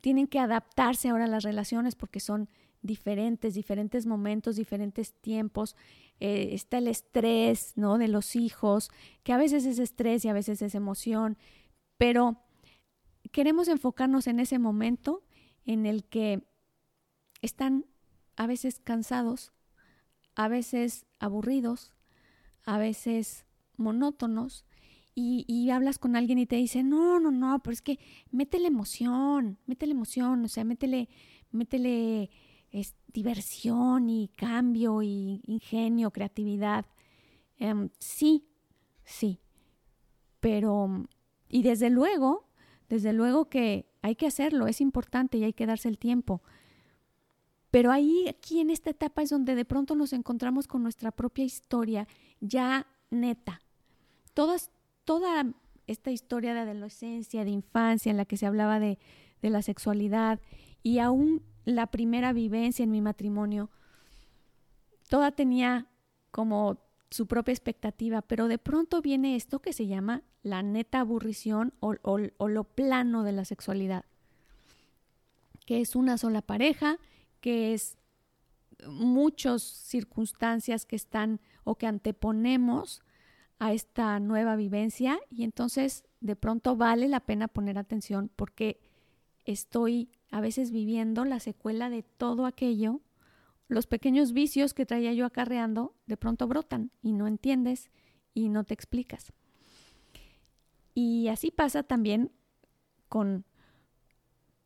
tienen 0.00 0.26
que 0.26 0.38
adaptarse 0.38 1.08
ahora 1.08 1.24
a 1.24 1.28
las 1.28 1.44
relaciones 1.44 1.94
porque 1.94 2.20
son 2.20 2.48
diferentes, 2.82 3.54
diferentes 3.54 4.06
momentos, 4.06 4.56
diferentes 4.56 5.12
tiempos. 5.14 5.76
Eh, 6.20 6.50
está 6.52 6.78
el 6.78 6.88
estrés, 6.88 7.72
¿no? 7.76 7.98
De 7.98 8.08
los 8.08 8.36
hijos, 8.36 8.90
que 9.22 9.32
a 9.32 9.38
veces 9.38 9.66
es 9.66 9.78
estrés 9.78 10.24
y 10.24 10.28
a 10.28 10.32
veces 10.32 10.62
es 10.62 10.74
emoción, 10.74 11.36
pero 11.96 12.40
queremos 13.32 13.68
enfocarnos 13.68 14.26
en 14.26 14.40
ese 14.40 14.58
momento 14.58 15.22
en 15.64 15.86
el 15.86 16.04
que 16.04 16.42
están 17.42 17.84
a 18.38 18.46
veces 18.46 18.80
cansados, 18.82 19.52
a 20.36 20.46
veces 20.46 21.06
aburridos, 21.18 21.92
a 22.64 22.78
veces 22.78 23.44
monótonos, 23.76 24.64
y, 25.20 25.70
hablas 25.70 25.98
con 25.98 26.14
alguien 26.14 26.38
y 26.38 26.46
te 26.46 26.54
dice, 26.54 26.84
no, 26.84 27.18
no, 27.18 27.32
no, 27.32 27.60
pero 27.60 27.72
es 27.72 27.82
que 27.82 27.98
métele 28.30 28.68
emoción, 28.68 29.58
métele 29.66 29.90
emoción, 29.90 30.44
o 30.44 30.48
sea, 30.48 30.62
métele, 30.62 31.08
métele 31.50 32.30
es, 32.70 32.94
diversión 33.08 34.10
y 34.10 34.28
cambio 34.28 35.02
y 35.02 35.42
ingenio, 35.44 36.12
creatividad. 36.12 36.86
Em, 37.56 37.90
sí, 37.98 38.46
sí, 39.02 39.40
pero, 40.38 41.08
y 41.48 41.64
desde 41.64 41.90
luego, 41.90 42.48
desde 42.88 43.12
luego 43.12 43.48
que 43.48 43.90
hay 44.02 44.14
que 44.14 44.28
hacerlo, 44.28 44.68
es 44.68 44.80
importante 44.80 45.36
y 45.36 45.42
hay 45.42 45.52
que 45.52 45.66
darse 45.66 45.88
el 45.88 45.98
tiempo. 45.98 46.42
Pero 47.70 47.90
ahí, 47.92 48.26
aquí 48.28 48.60
en 48.60 48.70
esta 48.70 48.90
etapa 48.90 49.22
es 49.22 49.30
donde 49.30 49.54
de 49.54 49.64
pronto 49.64 49.94
nos 49.94 50.12
encontramos 50.12 50.66
con 50.66 50.82
nuestra 50.82 51.10
propia 51.10 51.44
historia 51.44 52.08
ya 52.40 52.86
neta. 53.10 53.60
Todas, 54.34 54.70
toda 55.04 55.44
esta 55.86 56.10
historia 56.10 56.54
de 56.54 56.60
adolescencia, 56.60 57.44
de 57.44 57.50
infancia, 57.50 58.10
en 58.10 58.16
la 58.16 58.24
que 58.24 58.36
se 58.36 58.46
hablaba 58.46 58.80
de, 58.80 58.98
de 59.42 59.50
la 59.50 59.62
sexualidad 59.62 60.40
y 60.82 60.98
aún 60.98 61.42
la 61.64 61.88
primera 61.88 62.32
vivencia 62.32 62.82
en 62.82 62.90
mi 62.90 63.02
matrimonio, 63.02 63.70
toda 65.08 65.32
tenía 65.32 65.86
como 66.30 66.78
su 67.10 67.26
propia 67.26 67.52
expectativa, 67.52 68.22
pero 68.22 68.48
de 68.48 68.58
pronto 68.58 69.00
viene 69.00 69.36
esto 69.36 69.60
que 69.60 69.72
se 69.72 69.86
llama 69.86 70.22
la 70.42 70.62
neta 70.62 71.00
aburrición 71.00 71.72
o, 71.80 71.94
o, 72.02 72.48
lo 72.48 72.64
plano 72.64 73.22
de 73.22 73.32
la 73.32 73.44
sexualidad, 73.44 74.04
que 75.64 75.80
es 75.80 75.96
una 75.96 76.18
sola 76.18 76.42
pareja, 76.42 76.98
que 77.40 77.74
es 77.74 77.96
muchas 78.86 79.62
circunstancias 79.62 80.86
que 80.86 80.96
están 80.96 81.40
o 81.64 81.76
que 81.76 81.86
anteponemos 81.86 83.02
a 83.58 83.72
esta 83.72 84.20
nueva 84.20 84.56
vivencia 84.56 85.18
y 85.30 85.42
entonces 85.42 86.04
de 86.20 86.36
pronto 86.36 86.76
vale 86.76 87.08
la 87.08 87.20
pena 87.20 87.48
poner 87.48 87.78
atención 87.78 88.30
porque 88.34 88.80
estoy 89.44 90.10
a 90.30 90.40
veces 90.40 90.70
viviendo 90.70 91.24
la 91.24 91.40
secuela 91.40 91.90
de 91.90 92.02
todo 92.02 92.46
aquello, 92.46 93.00
los 93.66 93.86
pequeños 93.86 94.32
vicios 94.32 94.74
que 94.74 94.86
traía 94.86 95.12
yo 95.12 95.26
acarreando 95.26 95.94
de 96.06 96.16
pronto 96.16 96.46
brotan 96.46 96.90
y 97.02 97.12
no 97.12 97.26
entiendes 97.26 97.90
y 98.34 98.48
no 98.48 98.64
te 98.64 98.74
explicas. 98.74 99.32
Y 100.94 101.28
así 101.28 101.50
pasa 101.50 101.82
también 101.82 102.32
con, 103.08 103.44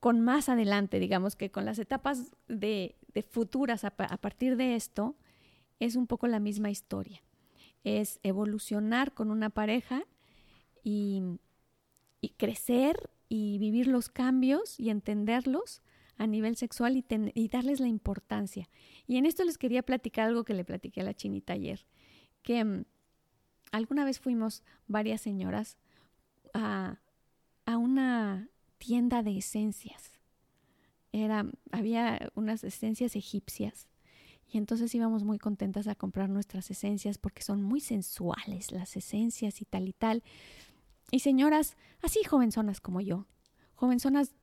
con 0.03 0.21
más 0.21 0.51
adelante, 0.51 0.99
digamos 0.99 1.35
que 1.35 1.51
con 1.51 1.65
las 1.65 1.79
etapas 1.79 2.35
de, 2.49 2.97
futuras 3.31 3.85
a 3.85 3.91
partir 3.91 4.57
de 4.57 4.75
esto, 4.75 5.17
es 5.81 5.97
un 5.97 6.07
poco 6.07 6.27
la 6.27 6.41
misma 6.41 6.71
historia 6.71 7.23
es 7.85 8.21
evolucionar 8.23 9.13
con 9.13 9.31
una 9.31 9.51
pareja 9.51 10.05
y, 10.85 11.23
crecer 12.37 13.11
y 13.29 13.59
vivir 13.59 13.87
los 13.87 14.09
cambios 14.09 14.79
y 14.79 14.91
entenderlos 14.91 15.83
a 16.17 16.27
nivel 16.27 16.57
sexual 16.57 16.97
y, 16.97 17.05
y, 17.35 17.49
darles 17.49 17.81
la 17.81 17.89
importancia. 17.89 18.69
Y 19.07 19.17
en 19.17 19.27
esto 19.27 19.45
les 19.45 19.59
quería 19.59 19.83
platicar 19.83 20.29
algo 20.29 20.45
que 20.45 20.55
le 20.55 20.65
platiqué 20.65 21.01
a 21.01 21.05
la 21.05 21.15
chinita 21.15 21.55
ayer, 21.55 21.87
que 22.43 22.65
mm, 22.65 22.85
alguna 23.73 24.05
vez 24.05 24.21
fuimos 24.21 24.63
varias 24.87 25.21
señoras 25.21 25.79
a, 26.55 27.01
a, 27.65 27.77
una 27.77 28.49
tienda 28.83 29.23
de 29.23 29.39
esencias. 29.39 30.19
Era, 31.13 31.47
había 31.71 32.33
unas 32.35 32.65
esencias 32.65 33.15
egipcias 33.15 33.89
y 34.49 34.59
entonces 34.59 34.93
íbamos 34.93 35.23
muy 35.23 35.39
contentas 35.39 35.87
a 35.87 35.95
comprar 35.95 36.29
nuestras 36.29 36.69
esencias 36.69 37.17
porque 37.17 37.43
son 37.43 37.63
muy 37.63 37.81
sensuales 37.81 38.73
las 38.73 38.97
esencias 38.97 39.61
y 39.61 39.67
tal 39.67 39.89
y 39.89 39.93
tal. 39.93 40.25
Y 41.13 41.21
señoras 41.21 41.77
así 42.03 42.25
jovenzonas 42.25 42.81
como 42.81 43.01
yo, 43.01 43.27
jovenzonas 43.77 44.35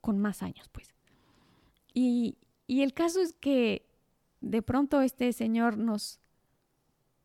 con 0.00 0.20
más 0.20 0.44
años 0.44 0.68
pues. 0.70 0.94
Y, 1.92 2.38
y 2.68 2.82
el 2.82 2.94
caso 2.94 3.20
es 3.20 3.32
que 3.32 3.88
de 4.40 4.62
pronto 4.62 5.00
este 5.00 5.32
señor 5.32 5.76
nos, 5.76 6.20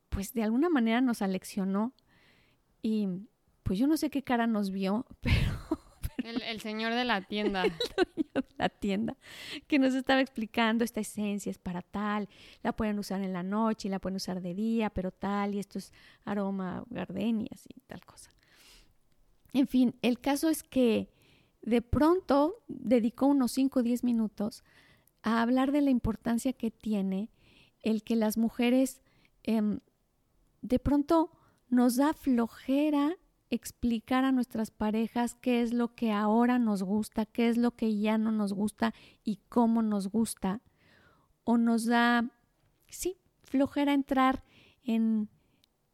pues 0.09 0.33
de 0.33 0.41
alguna 0.41 0.69
manera 0.69 1.01
nos 1.01 1.21
aleccionó 1.21 1.93
y 2.81 3.07
pues 3.61 3.77
yo 3.77 3.85
no 3.85 3.95
sé 3.95 4.09
qué 4.09 4.23
cara 4.23 4.47
nos 4.47 4.71
vio, 4.71 5.05
pero 5.21 5.46
el, 6.29 6.61
señor 6.61 6.93
de 6.93 7.05
la 7.05 7.21
tienda. 7.27 7.63
el 7.63 7.73
dueño 7.95 8.31
de 8.33 8.55
la 8.57 8.69
tienda, 8.69 9.17
que 9.67 9.79
nos 9.79 9.93
estaba 9.93 10.21
explicando 10.21 10.83
esta 10.83 10.99
esencia 10.99 11.49
es 11.49 11.57
para 11.57 11.81
tal, 11.81 12.29
la 12.63 12.73
pueden 12.73 12.99
usar 12.99 13.21
en 13.21 13.33
la 13.33 13.43
noche 13.43 13.87
y 13.87 13.91
la 13.91 13.99
pueden 13.99 14.17
usar 14.17 14.41
de 14.41 14.53
día, 14.53 14.89
pero 14.89 15.11
tal, 15.11 15.55
y 15.55 15.59
esto 15.59 15.79
es 15.79 15.91
aroma 16.25 16.83
gardenias 16.89 17.65
y 17.67 17.79
tal 17.81 18.05
cosa. 18.05 18.31
En 19.53 19.67
fin, 19.67 19.95
el 20.01 20.19
caso 20.19 20.49
es 20.49 20.63
que 20.63 21.09
de 21.61 21.81
pronto 21.81 22.63
dedicó 22.67 23.25
unos 23.25 23.51
5 23.53 23.79
o 23.79 23.83
10 23.83 24.03
minutos 24.03 24.63
a 25.23 25.41
hablar 25.41 25.71
de 25.71 25.81
la 25.81 25.89
importancia 25.89 26.53
que 26.53 26.71
tiene 26.71 27.29
el 27.81 28.03
que 28.03 28.15
las 28.15 28.37
mujeres 28.37 29.01
em, 29.43 29.79
de 30.61 30.79
pronto 30.79 31.31
nos 31.69 31.95
da 31.95 32.13
flojera 32.13 33.17
explicar 33.49 34.25
a 34.25 34.31
nuestras 34.31 34.71
parejas 34.71 35.35
qué 35.35 35.61
es 35.61 35.73
lo 35.73 35.95
que 35.95 36.11
ahora 36.11 36.59
nos 36.59 36.83
gusta, 36.83 37.25
qué 37.25 37.49
es 37.49 37.57
lo 37.57 37.71
que 37.71 37.97
ya 37.97 38.17
no 38.17 38.31
nos 38.31 38.53
gusta 38.53 38.93
y 39.23 39.39
cómo 39.49 39.81
nos 39.81 40.09
gusta. 40.09 40.61
O 41.43 41.57
nos 41.57 41.85
da, 41.85 42.29
sí, 42.89 43.17
flojera 43.43 43.93
entrar 43.93 44.43
en, 44.83 45.29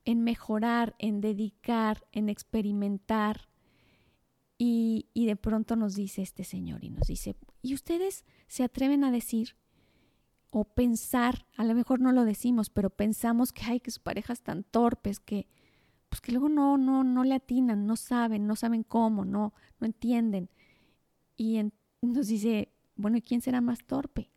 en 0.06 0.24
mejorar, 0.24 0.96
en 1.00 1.22
dedicar, 1.22 2.06
en 2.12 2.30
experimentar. 2.30 3.50
Y, 4.58 5.10
y 5.14 5.26
de 5.26 5.36
pronto 5.36 5.76
nos 5.76 5.96
dice 5.96 6.22
este 6.22 6.44
señor 6.44 6.84
y 6.84 6.90
nos 6.90 7.08
dice, 7.08 7.36
¿y 7.62 7.74
ustedes 7.74 8.26
se 8.48 8.64
atreven 8.64 9.04
a 9.04 9.12
decir 9.12 9.56
o 10.56 10.66
pensar, 10.66 11.48
a 11.58 11.64
lo 11.64 11.74
mejor 11.74 12.00
no 12.00 12.12
lo 12.12 12.26
decimos, 12.26 12.70
pero 12.70 12.92
pensamos 12.92 13.52
que 13.52 13.64
hay 13.66 13.80
que 13.80 13.90
sus 13.90 14.04
parejas 14.04 14.42
tan 14.42 14.64
torpes 14.64 15.20
que 15.20 15.48
pues 16.14 16.22
que 16.22 16.32
luego 16.32 16.48
no, 16.48 16.78
no, 16.78 17.04
no 17.04 17.24
le 17.24 17.34
atinan, 17.34 17.88
no 17.88 17.96
saben, 17.96 18.46
no 18.46 18.56
saben 18.56 18.84
cómo, 18.84 19.26
no, 19.26 19.52
no 19.80 19.88
entienden. 19.88 20.48
Y 21.36 21.60
nos 22.04 22.28
dice, 22.28 22.72
bueno, 22.96 23.18
¿y 23.18 23.22
quién 23.24 23.42
será 23.42 23.62
más 23.62 23.84
torpe? 23.84 24.30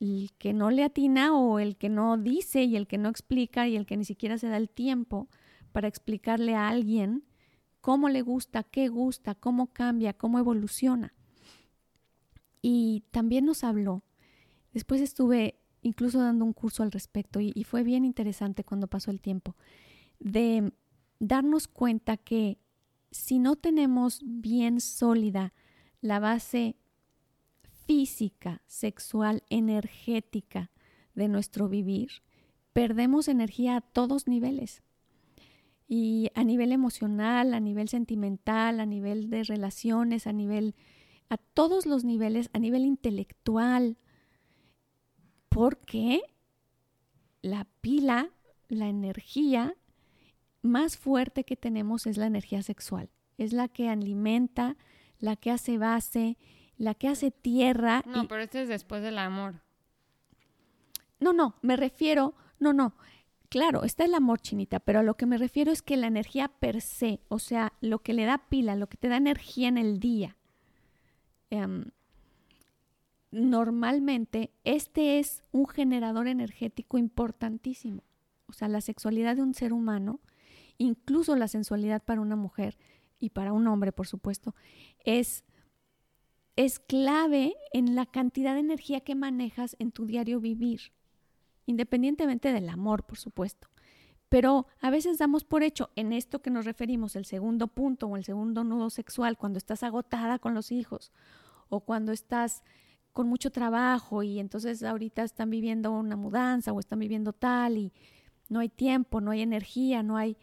el 0.00 0.32
que 0.38 0.52
no 0.52 0.72
le 0.72 0.82
atina 0.82 1.32
o 1.32 1.60
el 1.60 1.76
que 1.76 1.88
no 1.88 2.18
dice 2.18 2.64
y 2.64 2.74
el 2.74 2.88
que 2.88 2.98
no 2.98 3.08
explica 3.08 3.68
y 3.68 3.76
el 3.76 3.86
que 3.86 3.96
ni 3.96 4.04
siquiera 4.04 4.38
se 4.38 4.48
da 4.48 4.56
el 4.56 4.68
tiempo 4.68 5.28
para 5.70 5.86
explicarle 5.86 6.56
a 6.56 6.68
alguien 6.68 7.22
cómo 7.80 8.08
le 8.08 8.22
gusta, 8.22 8.64
qué 8.64 8.88
gusta, 8.88 9.36
cómo 9.36 9.68
cambia, 9.68 10.14
cómo 10.14 10.40
evoluciona. 10.40 11.14
Y 12.60 13.04
también 13.12 13.44
nos 13.44 13.62
habló. 13.62 14.02
Después 14.72 15.00
estuve 15.00 15.60
incluso 15.80 16.18
dando 16.18 16.44
un 16.44 16.54
curso 16.54 16.82
al 16.82 16.90
respecto 16.90 17.38
y, 17.38 17.52
y 17.54 17.62
fue 17.62 17.84
bien 17.84 18.04
interesante 18.04 18.64
cuando 18.64 18.88
pasó 18.88 19.12
el 19.12 19.20
tiempo 19.20 19.54
de 20.18 20.72
darnos 21.26 21.68
cuenta 21.68 22.16
que 22.16 22.58
si 23.10 23.38
no 23.38 23.56
tenemos 23.56 24.20
bien 24.24 24.80
sólida 24.80 25.52
la 26.00 26.18
base 26.18 26.76
física, 27.86 28.62
sexual, 28.66 29.42
energética 29.50 30.70
de 31.14 31.28
nuestro 31.28 31.68
vivir, 31.68 32.10
perdemos 32.72 33.28
energía 33.28 33.76
a 33.76 33.80
todos 33.80 34.26
niveles. 34.26 34.82
Y 35.86 36.30
a 36.34 36.44
nivel 36.44 36.72
emocional, 36.72 37.54
a 37.54 37.60
nivel 37.60 37.88
sentimental, 37.88 38.80
a 38.80 38.86
nivel 38.86 39.30
de 39.30 39.44
relaciones, 39.44 40.26
a 40.26 40.32
nivel, 40.32 40.74
a 41.28 41.36
todos 41.36 41.86
los 41.86 42.04
niveles, 42.04 42.50
a 42.52 42.58
nivel 42.58 42.84
intelectual. 42.84 43.98
Porque 45.48 46.22
la 47.42 47.66
pila, 47.80 48.30
la 48.68 48.88
energía 48.88 49.76
más 50.64 50.96
fuerte 50.96 51.44
que 51.44 51.56
tenemos 51.56 52.06
es 52.06 52.16
la 52.16 52.26
energía 52.26 52.62
sexual. 52.62 53.10
Es 53.38 53.52
la 53.52 53.68
que 53.68 53.88
alimenta, 53.88 54.76
la 55.18 55.36
que 55.36 55.50
hace 55.50 55.78
base, 55.78 56.36
la 56.76 56.94
que 56.94 57.08
hace 57.08 57.30
tierra. 57.30 58.02
No, 58.06 58.28
pero 58.28 58.42
este 58.42 58.62
es 58.62 58.68
después 58.68 59.02
del 59.02 59.18
amor. 59.18 59.62
No, 61.20 61.32
no, 61.32 61.56
me 61.62 61.76
refiero, 61.76 62.34
no, 62.58 62.72
no. 62.72 62.94
Claro, 63.48 63.84
está 63.84 64.04
el 64.04 64.14
amor 64.14 64.40
chinita, 64.40 64.80
pero 64.80 64.98
a 64.98 65.02
lo 65.02 65.16
que 65.16 65.26
me 65.26 65.38
refiero 65.38 65.70
es 65.70 65.80
que 65.80 65.96
la 65.96 66.08
energía 66.08 66.48
per 66.48 66.80
se, 66.80 67.20
o 67.28 67.38
sea, 67.38 67.72
lo 67.80 68.00
que 68.00 68.12
le 68.12 68.24
da 68.24 68.38
pila, 68.48 68.74
lo 68.74 68.88
que 68.88 68.96
te 68.96 69.08
da 69.08 69.16
energía 69.16 69.68
en 69.68 69.78
el 69.78 70.00
día, 70.00 70.36
em, 71.50 71.84
normalmente 73.30 74.50
este 74.64 75.18
es 75.18 75.44
un 75.52 75.66
generador 75.66 76.26
energético 76.26 76.98
importantísimo. 76.98 78.02
O 78.46 78.52
sea, 78.52 78.68
la 78.68 78.80
sexualidad 78.80 79.36
de 79.36 79.42
un 79.42 79.54
ser 79.54 79.72
humano, 79.72 80.20
incluso 80.78 81.36
la 81.36 81.48
sensualidad 81.48 82.02
para 82.02 82.20
una 82.20 82.36
mujer 82.36 82.76
y 83.18 83.30
para 83.30 83.52
un 83.52 83.66
hombre, 83.66 83.92
por 83.92 84.06
supuesto, 84.06 84.54
es 85.04 85.44
es 86.56 86.78
clave 86.78 87.56
en 87.72 87.96
la 87.96 88.06
cantidad 88.06 88.54
de 88.54 88.60
energía 88.60 89.00
que 89.00 89.14
manejas 89.14 89.74
en 89.78 89.90
tu 89.90 90.06
diario 90.06 90.40
vivir, 90.40 90.92
independientemente 91.66 92.52
del 92.52 92.68
amor, 92.68 93.04
por 93.04 93.18
supuesto. 93.18 93.68
Pero 94.28 94.66
a 94.80 94.90
veces 94.90 95.18
damos 95.18 95.44
por 95.44 95.62
hecho 95.62 95.90
en 95.96 96.12
esto 96.12 96.42
que 96.42 96.50
nos 96.50 96.64
referimos, 96.64 97.16
el 97.16 97.24
segundo 97.24 97.68
punto 97.68 98.06
o 98.06 98.16
el 98.16 98.24
segundo 98.24 98.64
nudo 98.64 98.90
sexual, 98.90 99.36
cuando 99.36 99.58
estás 99.58 99.82
agotada 99.82 100.38
con 100.38 100.54
los 100.54 100.72
hijos 100.72 101.12
o 101.68 101.80
cuando 101.80 102.12
estás 102.12 102.62
con 103.12 103.28
mucho 103.28 103.50
trabajo 103.50 104.22
y 104.22 104.40
entonces 104.40 104.82
ahorita 104.82 105.22
están 105.22 105.50
viviendo 105.50 105.92
una 105.92 106.16
mudanza 106.16 106.72
o 106.72 106.80
están 106.80 106.98
viviendo 106.98 107.32
tal 107.32 107.78
y 107.78 107.92
no 108.48 108.60
hay 108.60 108.68
tiempo, 108.68 109.20
no 109.20 109.30
hay 109.30 109.42
energía, 109.42 110.02
no 110.02 110.16
hay... 110.16 110.36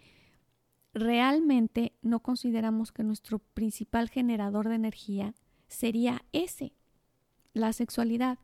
Realmente 0.94 1.94
no 2.02 2.20
consideramos 2.20 2.92
que 2.92 3.04
nuestro 3.04 3.40
principal 3.40 4.10
generador 4.10 4.68
de 4.68 4.76
energía 4.76 5.34
sería 5.68 6.24
ese, 6.34 6.74
la 7.54 7.74
sexualidad. 7.74 8.40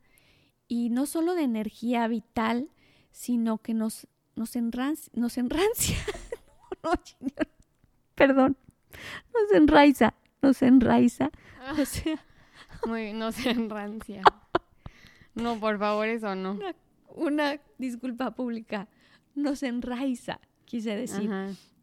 Y 0.68 0.90
no 0.90 1.06
solo 1.06 1.36
de 1.36 1.44
energía 1.44 2.08
vital, 2.08 2.70
sino 3.12 3.58
que 3.58 3.74
nos, 3.74 4.08
nos, 4.36 4.56
enrancia, 4.56 5.12
nos 5.16 5.38
enrancia, 5.38 5.98
perdón, 8.16 8.58
nos 9.34 9.52
enraiza, 9.52 10.14
nos 10.42 10.62
enraiza. 10.62 11.32
O 11.80 11.86
sea, 11.86 12.24
Muy, 12.86 13.14
no 13.14 13.32
se 13.32 13.50
enrancia. 13.50 14.22
No, 15.36 15.60
por 15.60 15.78
favor, 15.78 16.08
eso 16.08 16.36
no. 16.36 16.60
Una, 17.16 17.60
disculpa 17.78 18.32
pública, 18.32 18.88
nos 19.36 19.64
enraiza, 19.64 20.40
quise 20.66 20.96
decir. 20.96 21.30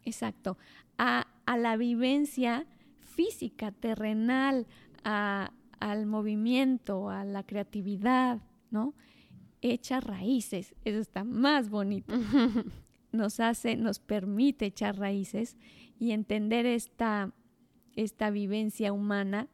Exacto. 0.04 0.58
A, 0.98 1.26
a 1.46 1.56
la 1.56 1.76
vivencia 1.76 2.66
física, 3.00 3.72
terrenal, 3.72 4.66
al 5.04 6.06
movimiento, 6.06 7.10
a 7.10 7.24
la 7.24 7.44
creatividad, 7.44 8.40
¿no? 8.70 8.94
Echa 9.60 10.00
raíces, 10.00 10.74
eso 10.84 10.98
está 10.98 11.24
más 11.24 11.70
bonito. 11.70 12.14
Nos 13.12 13.38
hace, 13.38 13.76
nos 13.76 14.00
permite 14.00 14.66
echar 14.66 14.98
raíces 14.98 15.56
y 16.00 16.10
entender 16.10 16.66
esta, 16.66 17.32
esta 17.94 18.30
vivencia 18.30 18.92
humana 18.92 19.46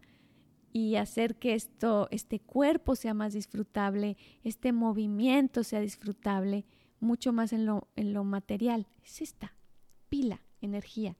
y 0.73 0.97
hacer 0.97 1.37
que 1.37 1.53
esto, 1.53 2.09
este 2.11 2.41
cuerpo 2.41 2.97
sea 2.97 3.13
más 3.13 3.35
disfrutable, 3.35 4.17
este 4.45 4.73
movimiento 4.73 5.63
sea 5.63 5.81
disfrutable, 5.81 6.65
mucho 7.01 7.35
más 7.35 7.53
en 7.53 7.67
lo, 7.67 7.89
en 7.97 8.15
lo 8.15 8.25
material. 8.25 8.87
Es 9.05 9.21
esta, 9.21 9.55
pila, 10.11 10.43
energía. 10.61 11.17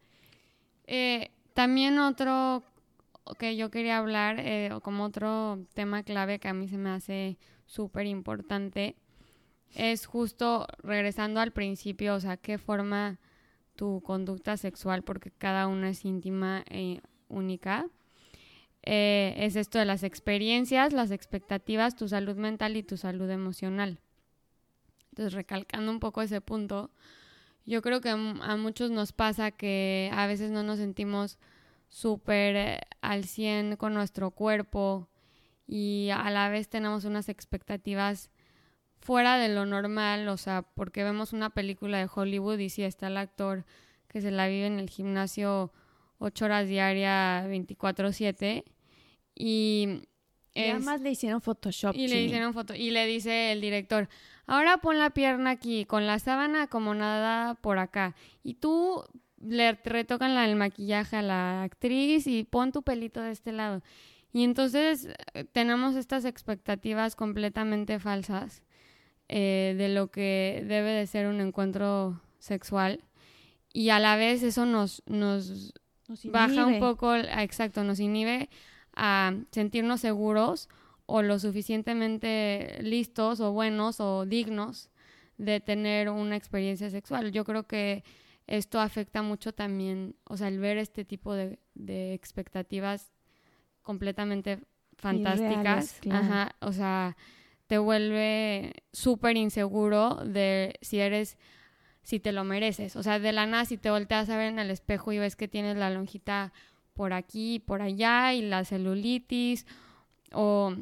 Eh, 0.87 1.31
también 1.55 1.99
otro 1.99 2.63
que 3.39 3.57
yo 3.57 3.71
quería 3.71 3.99
hablar, 3.99 4.41
eh, 4.41 4.71
como 4.83 5.05
otro 5.05 5.61
tema 5.73 6.03
clave 6.03 6.39
que 6.39 6.49
a 6.49 6.55
mí 6.55 6.69
se 6.69 6.77
me 6.77 6.91
hace 6.91 7.39
súper 7.65 8.07
importante, 8.07 8.97
es 9.75 10.07
justo 10.07 10.67
regresando 10.83 11.41
al 11.41 11.53
principio, 11.53 12.17
o 12.17 12.21
sea, 12.21 12.37
qué 12.37 12.59
forma 12.59 13.19
tu 13.77 14.03
conducta 14.03 14.57
sexual, 14.57 15.03
porque 15.03 15.31
cada 15.31 15.69
una 15.69 15.91
es 15.91 16.05
íntima 16.05 16.65
e 16.69 17.01
única. 17.29 17.87
Eh, 18.83 19.35
es 19.37 19.57
esto 19.57 19.79
de 19.79 19.85
las 19.85 20.03
experiencias, 20.03 20.93
las 20.93 21.11
expectativas, 21.11 21.95
tu 21.95 22.09
salud 22.09 22.37
mental 22.37 22.77
y 22.77 22.83
tu 22.83 22.97
salud 22.97 23.31
emocional. 23.31 24.01
Entonces, 25.11 25.35
recalcando 25.35 25.93
un 25.93 26.01
poco 26.01 26.23
ese 26.23 26.41
punto, 26.41 26.91
yo 27.67 27.83
creo 27.83 28.01
que 28.01 28.11
a 28.11 28.57
muchos 28.57 28.91
nos 28.91 29.13
pasa 29.13 29.51
que 29.51 30.11
a 30.13 30.27
veces 30.27 30.51
no 30.51 30.63
nos 30.63 30.79
sentimos 30.79 31.39
súper 31.89 32.57
eh, 32.57 32.81
al 33.01 33.25
100 33.25 33.77
con 33.77 33.95
nuestro 33.95 34.31
cuerpo 34.31 35.09
y 35.67 36.11
a 36.13 36.31
la 36.31 36.49
vez 36.49 36.69
tenemos 36.69 37.05
unas 37.05 37.29
expectativas 37.29 38.31
fuera 39.01 39.39
de 39.39 39.49
lo 39.49 39.67
normal, 39.67 40.29
o 40.29 40.37
sea, 40.37 40.63
porque 40.63 41.05
vemos 41.05 41.33
una 41.33 41.51
película 41.51 41.99
de 41.99 42.09
Hollywood 42.13 42.59
y 42.59 42.71
si 42.71 42.83
está 42.83 43.07
el 43.09 43.17
actor 43.17 43.65
que 44.09 44.21
se 44.21 44.31
la 44.31 44.47
vive 44.49 44.67
en 44.67 44.79
el 44.79 44.91
gimnasio 44.91 45.73
ocho 46.19 46.45
horas 46.45 46.69
diaria 46.69 47.47
24/7 47.49 48.65
y 49.35 50.09
además 50.57 51.01
le 51.01 51.11
hicieron 51.11 51.41
Photoshop. 51.41 51.95
Y 51.95 52.09
le 52.09 52.23
hicieron 52.23 52.53
foto 52.55 52.75
y 52.75 52.91
le 52.91 53.07
dice 53.07 53.53
el 53.53 53.61
director, 53.61 54.09
ahora 54.47 54.79
pon 54.79 54.99
la 54.99 55.11
pierna 55.11 55.51
aquí, 55.51 55.85
con 55.85 56.07
la 56.07 56.19
sábana 56.19 56.67
como 56.67 56.95
nada 56.95 57.55
por 57.55 57.79
acá. 57.79 58.15
Y 58.43 58.55
tú 58.55 59.05
le 59.41 59.73
retocan 59.85 60.37
el 60.37 60.57
maquillaje 60.57 61.17
a 61.17 61.23
la 61.23 61.63
actriz 61.63 62.27
y 62.27 62.45
pon 62.45 62.73
tu 62.73 62.83
pelito 62.83 63.23
de 63.23 63.33
este 63.33 63.53
lado. 63.53 63.83
Y 64.33 64.45
entonces 64.45 65.09
eh, 65.35 65.45
tenemos 65.45 65.97
estas 65.97 66.25
expectativas 66.25 67.17
completamente 67.17 67.99
falsas 67.99 68.63
eh, 69.29 69.75
de 69.77 69.89
lo 69.89 70.11
que 70.11 70.65
debe 70.67 70.91
de 70.91 71.07
ser 71.07 71.27
un 71.27 71.41
encuentro 71.41 72.21
sexual. 72.39 73.05
Y 73.73 73.91
a 73.91 74.01
la 74.01 74.17
vez 74.17 74.43
eso 74.43 74.67
nos, 74.67 75.03
nos, 75.07 75.73
baja 76.25 76.67
un 76.67 76.81
poco, 76.81 77.15
exacto, 77.15 77.85
nos 77.85 78.01
inhibe 78.01 78.49
a 78.95 79.35
sentirnos 79.51 80.01
seguros 80.01 80.69
o 81.07 81.23
lo 81.23 81.39
suficientemente 81.39 82.79
listos 82.83 83.41
o 83.41 83.53
buenos 83.53 84.01
o 84.01 84.27
dignos 84.27 84.91
de 85.39 85.61
tener 85.61 86.09
una 86.09 86.37
experiencia 86.37 86.91
sexual. 86.91 87.33
Yo 87.33 87.45
creo 87.45 87.67
que 87.67 88.05
esto 88.47 88.81
afecta 88.81 89.23
mucho 89.23 89.53
también, 89.53 90.17
o 90.25 90.37
sea, 90.37 90.49
el 90.49 90.59
ver 90.59 90.77
este 90.77 91.05
tipo 91.05 91.35
de, 91.35 91.59
expectativas 92.13 93.13
completamente 93.83 94.61
fantásticas, 94.99 96.01
ajá, 96.11 96.55
o 96.61 96.73
sea, 96.73 97.17
te 97.67 97.79
vuelve 97.79 98.75
súper 98.93 99.37
inseguro 99.37 100.17
de 100.17 100.75
si 100.83 100.99
eres, 100.99 101.39
si 102.03 102.21
te 102.21 102.33
lo 102.33 102.45
mereces, 102.45 102.97
o 102.97 103.03
sea, 103.03 103.19
de 103.19 103.33
la 103.33 103.47
nada 103.47 103.65
si 103.65 103.79
te 103.79 103.91
volteas 103.91 104.29
a 104.29 104.37
ver 104.37 104.49
en 104.49 104.59
el 104.59 104.71
espejo 104.71 105.13
y 105.13 105.19
ves 105.19 105.37
que 105.37 105.49
tienes 105.49 105.77
la 105.77 105.91
lonjita 105.91 106.53
por 106.95 107.13
aquí, 107.13 107.55
y 107.55 107.59
por 107.59 107.83
allá 107.83 108.35
y 108.35 108.43
la 108.43 108.65
celulitis 108.65 109.67
o 110.33 110.75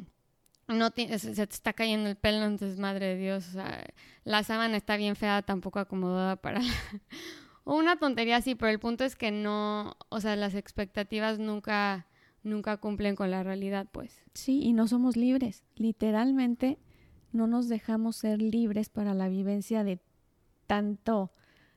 no 0.68 0.90
se 0.90 1.34
te 1.34 1.42
está 1.42 1.72
cayendo 1.72 2.08
el 2.10 2.16
pelo, 2.16 2.44
entonces 2.44 2.78
madre 2.78 3.06
de 3.06 3.16
Dios, 3.16 3.48
o 3.48 3.52
sea, 3.52 3.86
la 4.24 4.42
sábana 4.42 4.76
está 4.76 4.96
bien 4.96 5.16
fea, 5.16 5.42
tampoco 5.42 5.78
acomodada 5.78 6.36
para 6.36 6.60
una 7.64 7.96
tontería 7.96 8.36
así, 8.36 8.54
pero 8.54 8.70
el 8.70 8.78
punto 8.78 9.04
es 9.04 9.16
que 9.16 9.30
no, 9.30 9.96
o 10.10 10.20
sea, 10.20 10.36
las 10.36 10.54
expectativas 10.54 11.38
nunca, 11.38 12.06
nunca 12.42 12.76
cumplen 12.76 13.16
con 13.16 13.30
la 13.30 13.42
realidad, 13.42 13.86
pues. 13.90 14.22
Sí, 14.34 14.62
y 14.62 14.72
no 14.74 14.86
somos 14.88 15.16
libres. 15.16 15.64
Literalmente 15.76 16.78
no 17.32 17.46
nos 17.46 17.68
dejamos 17.68 18.16
ser 18.16 18.40
libres 18.40 18.90
para 18.90 19.14
la 19.14 19.28
vivencia 19.28 19.84
de 19.84 20.00
tanto, 20.66 21.32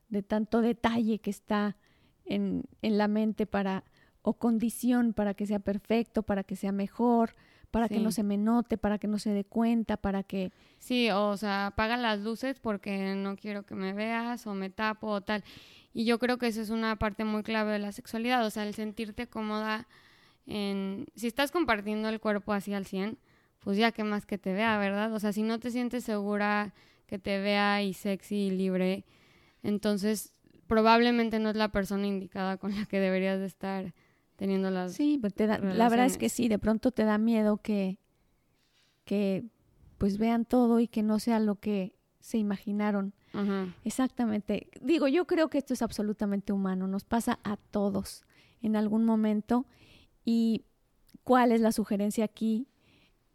de 0.10 0.24
tanto 0.24 0.62
detalle 0.62 1.20
que 1.20 1.30
está 1.30 1.78
en, 2.26 2.66
en 2.82 2.98
la 2.98 3.08
mente 3.08 3.46
para, 3.46 3.86
o 4.22 4.34
condición 4.34 5.14
para 5.14 5.34
que 5.34 5.46
sea 5.46 5.60
perfecto, 5.60 6.24
para 6.24 6.44
que 6.44 6.56
sea 6.56 6.72
mejor, 6.72 7.34
para 7.72 7.88
que 7.88 8.00
no 8.00 8.12
se 8.12 8.24
me 8.24 8.38
note, 8.38 8.78
para 8.78 8.98
que 8.98 9.08
no 9.08 9.18
se 9.18 9.32
dé 9.32 9.46
cuenta, 9.46 9.98
para 9.98 10.24
que... 10.24 10.52
Sí, 10.78 11.10
o 11.10 11.38
sea, 11.38 11.68
apaga 11.68 11.96
las 11.96 12.20
luces 12.20 12.60
porque 12.60 13.16
no 13.16 13.38
quiero 13.38 13.64
que 13.64 13.76
me 13.76 13.94
veas 13.94 14.46
o 14.46 14.54
me 14.54 14.70
tapo 14.70 15.08
o 15.08 15.22
tal. 15.22 15.44
Y 15.94 16.06
yo 16.06 16.20
creo 16.20 16.38
que 16.38 16.48
esa 16.48 16.62
es 16.62 16.70
una 16.70 16.98
parte 16.98 17.24
muy 17.24 17.44
clave 17.44 17.72
de 17.72 17.80
la 17.80 17.94
sexualidad, 17.94 18.46
o 18.46 18.50
sea, 18.50 18.68
el 18.68 18.74
sentirte 18.74 19.28
cómoda 19.28 19.88
en... 20.46 21.06
Si 21.16 21.28
estás 21.28 21.52
compartiendo 21.52 22.10
el 22.10 22.20
cuerpo 22.20 22.52
así 22.52 22.74
al 22.74 22.86
100, 22.86 23.18
pues 23.60 23.78
ya 23.78 23.92
que 23.92 24.04
más 24.04 24.26
que 24.26 24.38
te 24.38 24.54
vea, 24.54 24.78
¿verdad? 24.78 25.14
O 25.14 25.20
sea, 25.20 25.32
si 25.32 25.42
no 25.42 25.60
te 25.60 25.72
sientes 25.72 26.04
segura 26.04 26.74
que 27.08 27.20
te 27.20 27.40
vea 27.40 27.82
y 27.84 27.94
sexy 27.94 28.48
y 28.48 28.52
libre, 28.52 29.06
entonces 29.64 30.34
probablemente 30.68 31.40
no 31.40 31.50
es 31.50 31.56
la 31.56 31.70
persona 31.70 32.06
indicada 32.08 32.58
con 32.58 32.76
la 32.76 32.86
que 32.86 33.00
deberías 33.00 33.40
de 33.40 33.46
estar 33.46 33.94
teniendo 34.42 34.72
las 34.72 34.94
Sí, 34.94 35.20
pues 35.22 35.36
te 35.36 35.46
da, 35.46 35.60
la 35.60 35.88
verdad 35.88 36.08
es 36.08 36.18
que 36.18 36.28
sí, 36.28 36.48
de 36.48 36.58
pronto 36.58 36.90
te 36.90 37.04
da 37.04 37.20
miedo 37.20 37.58
que, 37.58 38.00
que 39.06 39.46
pues 40.00 40.18
vean 40.18 40.46
todo 40.46 40.80
y 40.80 40.88
que 40.88 41.04
no 41.04 41.20
sea 41.20 41.40
lo 41.40 41.60
que 41.60 41.94
se 42.22 42.40
imaginaron. 42.40 43.14
Exactamente. 43.84 44.72
Digo, 44.82 45.08
yo 45.08 45.28
creo 45.28 45.52
que 45.52 45.60
esto 45.60 45.76
es 45.76 45.84
absolutamente 45.84 46.54
humano, 46.54 46.88
nos 46.88 47.04
pasa 47.04 47.38
a 47.44 47.56
todos 47.56 48.24
en 48.64 48.76
algún 48.76 49.06
momento. 49.06 49.68
¿Y 50.26 50.66
cuál 51.24 51.52
es 51.52 51.62
la 51.62 51.72
sugerencia 51.72 52.26
aquí? 52.26 52.68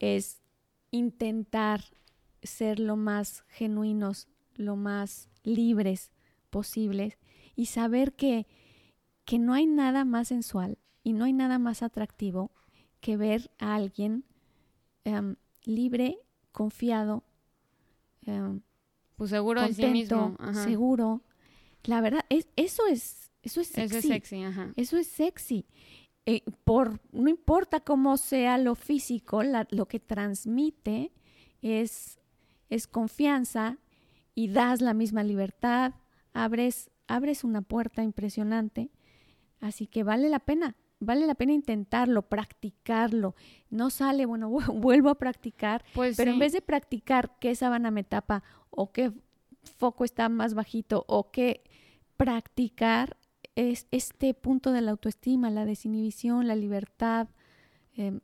Es 0.01 0.43
intentar 0.91 1.85
ser 2.43 2.81
lo 2.81 2.97
más 2.97 3.45
genuinos, 3.47 4.27
lo 4.57 4.75
más 4.75 5.29
libres 5.45 6.11
posibles 6.51 7.17
y 7.55 7.67
saber 7.67 8.15
que, 8.15 8.49
que 9.25 9.39
no 9.39 9.55
hay 9.55 9.67
nada 9.67 10.05
más 10.05 10.27
sensual 10.27 10.79
y 11.07 11.13
no 11.13 11.25
hay 11.25 11.33
nada 11.33 11.61
más 11.61 11.85
atractivo 11.85 12.51
que 13.01 13.17
ver 13.17 13.53
a 13.61 13.77
alguien 13.77 14.25
em, 15.05 15.37
libre, 15.65 16.19
confiado, 16.51 17.23
em, 18.23 18.61
pues 19.15 19.31
seguro 19.31 19.63
de 19.63 19.73
sí 19.73 19.87
mismo, 19.87 20.37
seguro. 20.65 21.23
La 21.85 22.01
verdad, 22.01 22.25
es, 22.29 22.49
eso 22.57 22.89
es, 22.89 23.31
eso 23.45 23.61
es 23.61 23.69
sexy. 23.69 23.85
Eso 23.85 23.99
es 23.99 24.05
sexy, 24.05 24.43
ajá. 24.43 24.73
Eso 24.75 24.97
es 24.97 25.07
sexy. 25.07 25.65
Eh, 26.27 26.43
por, 26.65 27.01
no 27.13 27.29
importa 27.29 27.79
cómo 27.79 28.17
sea 28.17 28.59
lo 28.59 28.75
físico, 28.75 29.45
lo 29.45 29.87
que 29.87 30.01
transmite 30.01 31.13
es, 31.63 32.19
es 32.69 32.89
confianza 32.89 33.79
y 34.35 34.49
das 34.49 34.81
la 34.81 34.93
misma 34.93 35.23
libertad, 35.23 35.95
abres, 36.33 36.91
abres 37.07 37.45
una 37.45 37.63
puerta 37.63 38.03
impresionante. 38.03 38.91
Así 39.61 39.87
que 39.87 40.03
vale 40.03 40.29
la 40.29 40.41
pena, 40.41 40.75
vale 41.01 41.27
la 41.27 41.35
pena 41.35 41.53
intentarlo, 41.53 42.23
practicarlo. 42.23 43.35
No 43.71 43.91
sale, 43.91 44.27
bueno, 44.27 44.49
vuelvo 44.75 45.11
a 45.11 45.17
practicar, 45.17 45.85
pues 45.95 46.17
pero 46.17 46.31
en 46.31 46.39
vez 46.39 46.53
de 46.53 46.63
practicar 46.63 47.39
qué 47.41 47.55
sábana 47.55 47.91
me 47.91 48.05
tapa 48.05 48.43
o 48.71 48.93
qué 48.93 49.13
foco 49.63 50.05
está 50.05 50.29
más 50.29 50.55
bajito 50.55 51.05
o 51.09 51.31
qué 51.31 51.65
practicar 52.17 53.17
es 53.55 53.87
este 53.91 54.35
punto 54.35 54.73
de 54.73 54.83
la 54.83 54.91
autoestima, 54.93 55.51
la 55.51 55.65
desinhibición, 55.65 56.47
la 56.47 56.57
libertad. 56.57 57.29
Em, 57.95 58.21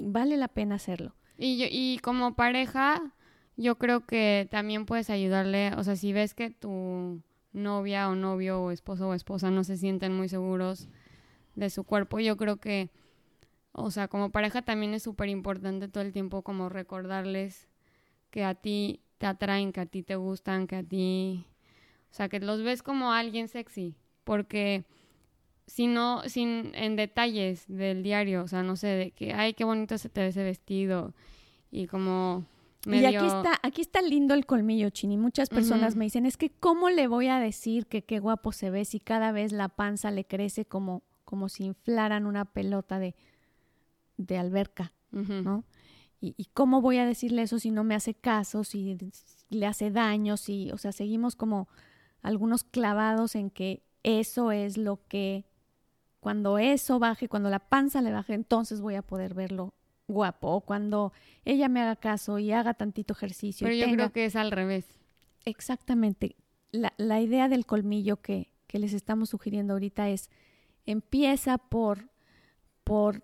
vale 0.00 0.36
la 0.36 0.48
pena 0.48 0.74
hacerlo. 0.74 1.14
Y, 1.38 1.64
y 1.70 1.98
como 1.98 2.34
pareja, 2.34 3.14
yo 3.56 3.78
creo 3.78 4.06
que 4.06 4.48
también 4.50 4.86
puedes 4.86 5.08
ayudarle, 5.08 5.72
o 5.76 5.84
sea, 5.84 5.96
si 5.96 6.12
ves 6.12 6.34
que 6.34 6.50
tu 6.50 7.22
novia 7.52 8.08
o 8.08 8.14
novio 8.14 8.60
o 8.62 8.70
esposo 8.70 9.08
o 9.08 9.14
esposa 9.14 9.50
no 9.50 9.62
se 9.62 9.76
sienten 9.76 10.14
muy 10.14 10.28
seguros 10.28 10.88
de 11.54 11.70
su 11.70 11.84
cuerpo, 11.84 12.18
yo 12.20 12.36
creo 12.36 12.56
que, 12.58 12.90
o 13.72 13.90
sea, 13.90 14.08
como 14.08 14.30
pareja 14.30 14.62
también 14.62 14.94
es 14.94 15.02
súper 15.02 15.28
importante 15.28 15.88
todo 15.88 16.02
el 16.02 16.12
tiempo 16.12 16.42
como 16.42 16.68
recordarles 16.68 17.68
que 18.30 18.44
a 18.44 18.54
ti 18.54 19.00
te 19.18 19.26
atraen, 19.26 19.72
que 19.72 19.80
a 19.80 19.86
ti 19.86 20.02
te 20.02 20.16
gustan, 20.16 20.66
que 20.66 20.76
a 20.76 20.82
ti, 20.82 21.46
o 22.10 22.14
sea, 22.14 22.28
que 22.28 22.40
los 22.40 22.62
ves 22.62 22.82
como 22.82 23.12
alguien 23.12 23.48
sexy, 23.48 23.94
porque 24.24 24.84
si 25.66 25.86
no, 25.86 26.22
sin, 26.26 26.72
en 26.74 26.96
detalles 26.96 27.64
del 27.68 28.02
diario, 28.02 28.42
o 28.42 28.48
sea, 28.48 28.62
no 28.62 28.76
sé, 28.76 28.88
de 28.88 29.10
que, 29.12 29.32
ay, 29.32 29.54
qué 29.54 29.64
bonito 29.64 29.96
se 29.96 30.08
te 30.08 30.20
ve 30.22 30.28
ese 30.28 30.42
vestido, 30.42 31.14
y 31.70 31.86
como... 31.86 32.44
Medio... 32.84 33.10
Y 33.10 33.16
aquí 33.16 33.26
está, 33.26 33.60
aquí 33.62 33.80
está 33.80 34.02
lindo 34.02 34.34
el 34.34 34.44
colmillo, 34.44 34.90
Chini. 34.90 35.16
Muchas 35.16 35.48
personas 35.50 35.94
me 35.94 36.04
dicen, 36.04 36.26
es 36.26 36.36
que 36.36 36.50
¿cómo 36.50 36.90
le 36.90 37.06
voy 37.06 37.28
a 37.28 37.38
decir 37.38 37.86
que 37.86 38.02
qué 38.02 38.18
guapo 38.18 38.50
se 38.50 38.70
ve 38.70 38.84
si 38.84 38.98
cada 38.98 39.30
vez 39.30 39.52
la 39.52 39.68
panza 39.68 40.10
le 40.10 40.24
crece 40.24 40.64
como, 40.64 41.04
como 41.32 41.48
si 41.48 41.64
inflaran 41.64 42.26
una 42.26 42.44
pelota 42.44 42.98
de, 42.98 43.14
de 44.18 44.36
alberca, 44.36 44.92
¿no? 45.10 45.64
Y, 46.20 46.34
y, 46.36 46.44
cómo 46.52 46.82
voy 46.82 46.98
a 46.98 47.06
decirle 47.06 47.40
eso 47.40 47.58
si 47.58 47.70
no 47.70 47.84
me 47.84 47.94
hace 47.94 48.12
caso, 48.12 48.64
si 48.64 48.98
le 49.48 49.64
hace 49.64 49.90
daño, 49.90 50.36
si, 50.36 50.70
o 50.72 50.76
sea, 50.76 50.92
seguimos 50.92 51.34
como 51.34 51.70
algunos 52.20 52.64
clavados 52.64 53.34
en 53.34 53.48
que 53.48 53.82
eso 54.02 54.52
es 54.52 54.76
lo 54.76 55.00
que, 55.08 55.46
cuando 56.20 56.58
eso 56.58 56.98
baje, 56.98 57.30
cuando 57.30 57.48
la 57.48 57.60
panza 57.60 58.02
le 58.02 58.12
baje, 58.12 58.34
entonces 58.34 58.82
voy 58.82 58.96
a 58.96 59.00
poder 59.02 59.32
verlo 59.32 59.72
guapo. 60.06 60.48
O 60.48 60.60
cuando 60.60 61.14
ella 61.46 61.70
me 61.70 61.80
haga 61.80 61.96
caso 61.96 62.38
y 62.38 62.52
haga 62.52 62.74
tantito 62.74 63.14
ejercicio. 63.14 63.66
Pero 63.66 63.86
yo 63.86 63.90
creo 63.90 64.12
que 64.12 64.26
es 64.26 64.36
al 64.36 64.50
revés. 64.50 64.84
Exactamente. 65.46 66.36
La, 66.72 66.92
la 66.98 67.22
idea 67.22 67.48
del 67.48 67.64
colmillo 67.64 68.20
que, 68.20 68.52
que 68.66 68.78
les 68.78 68.92
estamos 68.92 69.30
sugiriendo 69.30 69.72
ahorita 69.72 70.10
es, 70.10 70.30
empieza 70.86 71.58
por, 71.58 72.10
por 72.84 73.22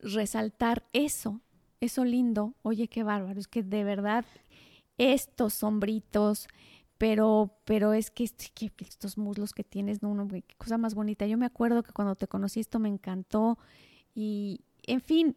resaltar 0.00 0.84
eso, 0.92 1.40
eso 1.80 2.04
lindo. 2.04 2.54
Oye, 2.62 2.88
qué 2.88 3.02
bárbaro, 3.02 3.38
es 3.38 3.48
que 3.48 3.62
de 3.62 3.84
verdad 3.84 4.24
estos 4.98 5.54
sombritos, 5.54 6.48
pero, 6.98 7.58
pero 7.64 7.92
es 7.94 8.10
que, 8.10 8.24
estos 8.24 9.18
muslos 9.18 9.52
que 9.52 9.64
tienes, 9.64 10.02
no, 10.02 10.14
no, 10.14 10.28
qué 10.28 10.44
cosa 10.56 10.78
más 10.78 10.94
bonita. 10.94 11.26
Yo 11.26 11.36
me 11.36 11.46
acuerdo 11.46 11.82
que 11.82 11.92
cuando 11.92 12.14
te 12.14 12.28
conocí 12.28 12.60
esto 12.60 12.78
me 12.78 12.88
encantó 12.88 13.58
y, 14.14 14.60
en 14.84 15.00
fin, 15.00 15.36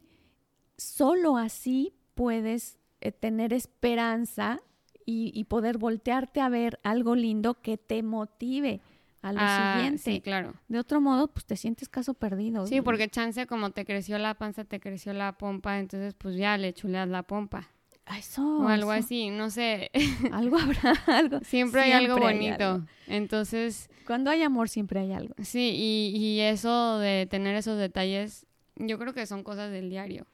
solo 0.78 1.38
así 1.38 1.94
puedes 2.14 2.78
eh, 3.02 3.12
tener 3.12 3.54
esperanza 3.54 4.62
y, 5.08 5.44
poder 5.44 5.78
voltearte 5.78 6.42
a 6.42 6.50
ver 6.50 6.80
algo 6.82 7.16
lindo 7.16 7.62
que 7.62 7.78
te 7.78 8.02
motive 8.02 8.82
a 9.26 9.34
lo 9.34 9.40
ah, 9.42 9.74
siguiente. 9.76 10.04
Sí, 10.04 10.22
claro. 10.22 10.54
De 10.68 10.78
otro 10.78 11.02
modo, 11.02 11.28
pues 11.28 11.46
te 11.46 11.58
sientes 11.58 11.90
caso 11.90 12.14
perdido. 12.14 12.68
Sí, 12.68 12.82
porque 12.82 13.10
chance 13.10 13.48
como 13.48 13.72
te 13.72 13.84
creció 13.84 14.20
la 14.20 14.36
panza, 14.36 14.66
te 14.66 14.80
creció 14.80 15.14
la 15.14 15.38
pompa, 15.38 15.80
entonces 15.80 16.14
pues 16.14 16.36
ya 16.36 16.58
le 16.58 16.74
chuleas 16.74 17.08
la 17.08 17.24
pompa. 17.24 17.68
Eso. 18.16 18.60
O 18.60 18.68
algo 18.68 18.92
así, 18.92 19.32
no 19.32 19.50
sé. 19.50 19.90
Algo 20.32 20.60
habrá, 20.60 20.94
algo. 21.08 21.40
Siempre, 21.40 21.82
hay 21.82 21.92
algo 21.94 22.20
bonito. 22.20 22.86
Entonces. 23.08 23.90
Cuando 24.06 24.30
hay 24.30 24.44
amor, 24.44 24.70
siempre 24.70 25.00
hay 25.00 25.12
algo. 25.12 25.34
Sí, 25.42 25.74
y, 25.76 26.16
y 26.16 26.42
eso 26.42 27.00
de 27.00 27.26
tener 27.26 27.56
esos 27.56 27.80
detalles, 27.80 28.46
yo 28.76 29.00
creo 29.00 29.16
que 29.16 29.26
son 29.26 29.44
cosas 29.44 29.72
del 29.72 29.90
diario. 29.90 30.28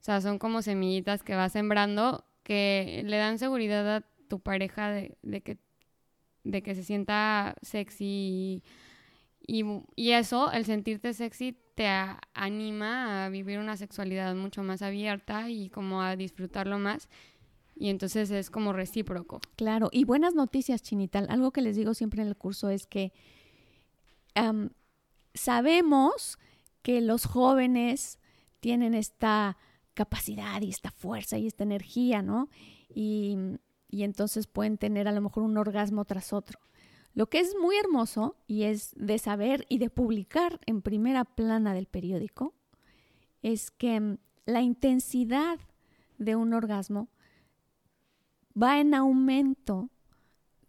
O 0.00 0.04
sea, 0.04 0.20
son 0.20 0.38
como 0.38 0.60
semillitas 0.60 1.22
que 1.22 1.34
vas 1.34 1.52
sembrando 1.52 2.26
que 2.42 3.02
le 3.06 3.16
dan 3.16 3.38
seguridad 3.38 3.96
a 3.96 4.04
tu 4.28 4.40
pareja 4.40 4.90
de, 4.90 5.16
de 5.22 5.40
que, 5.40 5.56
de 6.48 6.62
que 6.62 6.74
se 6.74 6.82
sienta 6.82 7.54
sexy 7.62 8.62
y, 9.46 9.64
y, 9.96 10.10
eso, 10.12 10.50
el 10.50 10.64
sentirte 10.64 11.12
sexy, 11.12 11.56
te 11.74 11.86
anima 12.34 13.24
a 13.24 13.28
vivir 13.28 13.58
una 13.58 13.76
sexualidad 13.76 14.34
mucho 14.34 14.62
más 14.62 14.82
abierta 14.82 15.48
y 15.48 15.68
como 15.70 16.02
a 16.02 16.16
disfrutarlo 16.16 16.78
más. 16.78 17.08
Y 17.76 17.90
entonces 17.90 18.30
es 18.30 18.50
como 18.50 18.72
recíproco. 18.72 19.40
Claro, 19.56 19.88
y 19.92 20.04
buenas 20.04 20.34
noticias, 20.34 20.82
Chinital. 20.82 21.26
Algo 21.30 21.52
que 21.52 21.62
les 21.62 21.76
digo 21.76 21.94
siempre 21.94 22.22
en 22.22 22.28
el 22.28 22.36
curso 22.36 22.70
es 22.70 22.86
que 22.86 23.12
sabemos 25.34 26.38
que 26.82 27.00
los 27.00 27.24
jóvenes 27.24 28.18
tienen 28.60 28.94
esta 28.94 29.56
capacidad 29.94 30.60
y 30.62 30.70
esta 30.70 30.90
fuerza 30.90 31.38
y 31.38 31.46
esta 31.46 31.64
energía, 31.64 32.22
¿no? 32.22 32.48
Y, 32.88 33.36
y 33.88 34.02
entonces 34.02 34.46
pueden 34.46 34.78
tener 34.78 35.08
a 35.08 35.12
lo 35.12 35.20
mejor 35.20 35.42
un 35.42 35.56
orgasmo 35.56 36.04
tras 36.04 36.32
otro. 36.32 36.60
Lo 37.14 37.28
que 37.28 37.40
es 37.40 37.56
muy 37.60 37.76
hermoso 37.76 38.36
y 38.46 38.64
es 38.64 38.92
de 38.96 39.18
saber 39.18 39.66
y 39.68 39.78
de 39.78 39.90
publicar 39.90 40.60
en 40.66 40.82
primera 40.82 41.24
plana 41.24 41.74
del 41.74 41.86
periódico 41.86 42.54
es 43.42 43.70
que 43.70 43.98
mm, 43.98 44.18
la 44.46 44.62
intensidad 44.62 45.58
de 46.18 46.36
un 46.36 46.52
orgasmo 46.52 47.08
va 48.60 48.80
en 48.80 48.94
aumento 48.94 49.90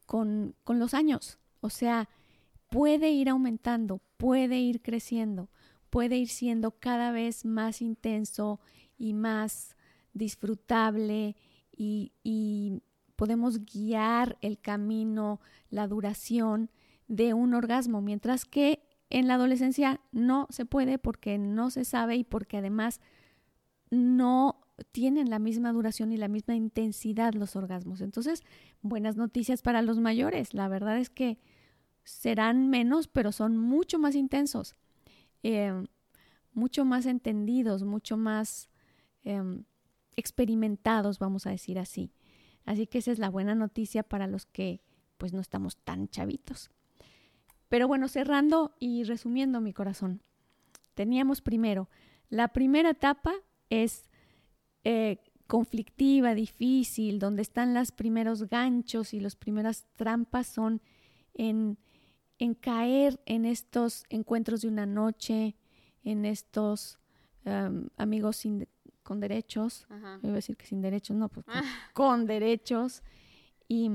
con, 0.06 0.56
con 0.64 0.80
los 0.80 0.94
años. 0.94 1.40
O 1.62 1.70
sea, 1.70 2.10
puede 2.70 3.12
ir 3.12 3.30
aumentando, 3.30 4.02
puede 4.18 4.60
ir 4.60 4.82
creciendo, 4.82 5.50
puede 5.90 6.18
ir 6.18 6.30
siendo 6.30 6.72
cada 6.72 7.12
vez 7.12 7.46
más 7.46 7.82
intenso 7.82 8.60
y 8.98 9.14
más 9.14 9.76
disfrutable 10.14 11.36
y, 11.76 12.14
y 12.24 12.82
podemos 13.20 13.66
guiar 13.66 14.38
el 14.40 14.62
camino, 14.62 15.42
la 15.70 15.90
duración 15.90 16.72
de 17.10 17.34
un 17.34 17.54
orgasmo, 17.54 18.00
mientras 18.00 18.46
que 18.46 18.82
en 19.10 19.28
la 19.28 19.34
adolescencia 19.34 20.00
no 20.14 20.48
se 20.52 20.64
puede 20.64 21.00
porque 21.00 21.38
no 21.38 21.70
se 21.70 21.84
sabe 21.84 22.16
y 22.16 22.24
porque 22.24 22.56
además 22.56 23.02
no 23.90 24.62
tienen 24.94 25.30
la 25.30 25.38
misma 25.38 25.74
duración 25.74 26.14
y 26.14 26.18
la 26.18 26.30
misma 26.30 26.56
intensidad 26.56 27.34
los 27.34 27.58
orgasmos. 27.58 28.00
Entonces, 28.00 28.42
buenas 28.82 29.18
noticias 29.18 29.62
para 29.62 29.82
los 29.82 30.00
mayores. 30.00 30.54
La 30.54 30.70
verdad 30.70 30.98
es 30.98 31.10
que 31.10 31.40
serán 32.06 32.70
menos, 32.70 33.10
pero 33.10 33.34
son 33.34 33.58
mucho 33.58 34.00
más 34.00 34.16
intensos, 34.16 34.78
eh, 35.44 35.74
mucho 36.54 36.86
más 36.86 37.06
entendidos, 37.06 37.84
mucho 37.84 38.16
más 38.16 38.70
em, 39.26 39.66
experimentados, 40.16 41.20
vamos 41.20 41.48
a 41.48 41.50
decir 41.50 41.80
así. 41.80 42.14
Así 42.66 42.88
que 42.88 43.00
esa 43.00 43.12
es 43.12 43.20
la 43.20 43.30
buena 43.30 43.56
noticia 43.56 44.04
para 44.04 44.28
los 44.28 44.46
que 44.46 44.82
pues 45.18 45.34
no 45.34 45.42
estamos 45.42 45.78
tan 45.78 46.08
chavitos. 46.08 46.70
Pero 47.68 47.88
bueno, 47.88 48.08
cerrando 48.08 48.76
y 48.80 49.04
resumiendo 49.04 49.62
mi 49.62 49.74
corazón, 49.74 50.22
teníamos 50.96 51.42
primero, 51.42 51.90
la 52.30 52.50
primera 52.50 52.92
etapa 52.92 53.34
es 53.70 54.10
eh, 54.84 55.18
conflictiva, 55.48 56.36
difícil, 56.36 57.20
donde 57.20 57.42
están 57.42 57.74
los 57.74 57.92
primeros 57.92 58.48
ganchos 58.48 59.14
y 59.14 59.20
las 59.20 59.36
primeras 59.36 59.86
trampas 59.96 60.48
son 60.48 60.82
en, 61.34 61.78
en 62.38 62.54
caer 62.54 63.20
en 63.26 63.46
estos 63.46 64.06
encuentros 64.10 64.62
de 64.62 64.68
una 64.68 64.86
noche, 64.86 65.56
en 66.04 66.26
estos 66.26 67.00
amigos 67.98 68.46
con 69.10 69.20
derechos, 69.20 69.88
iba 70.22 70.34
a 70.34 70.36
decir 70.36 70.56
que 70.56 70.68
sin 70.68 70.82
derechos, 70.82 71.18
no, 71.18 71.30
pues 71.30 71.48
con, 71.94 72.28
derechos, 72.28 73.02
y, 73.68 73.90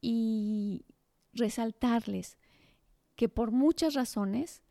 y 0.00 0.84
resaltarles 1.32 2.38
que 3.16 3.28
por 3.28 3.50
muchas 3.50 3.94
razones, 3.94 4.62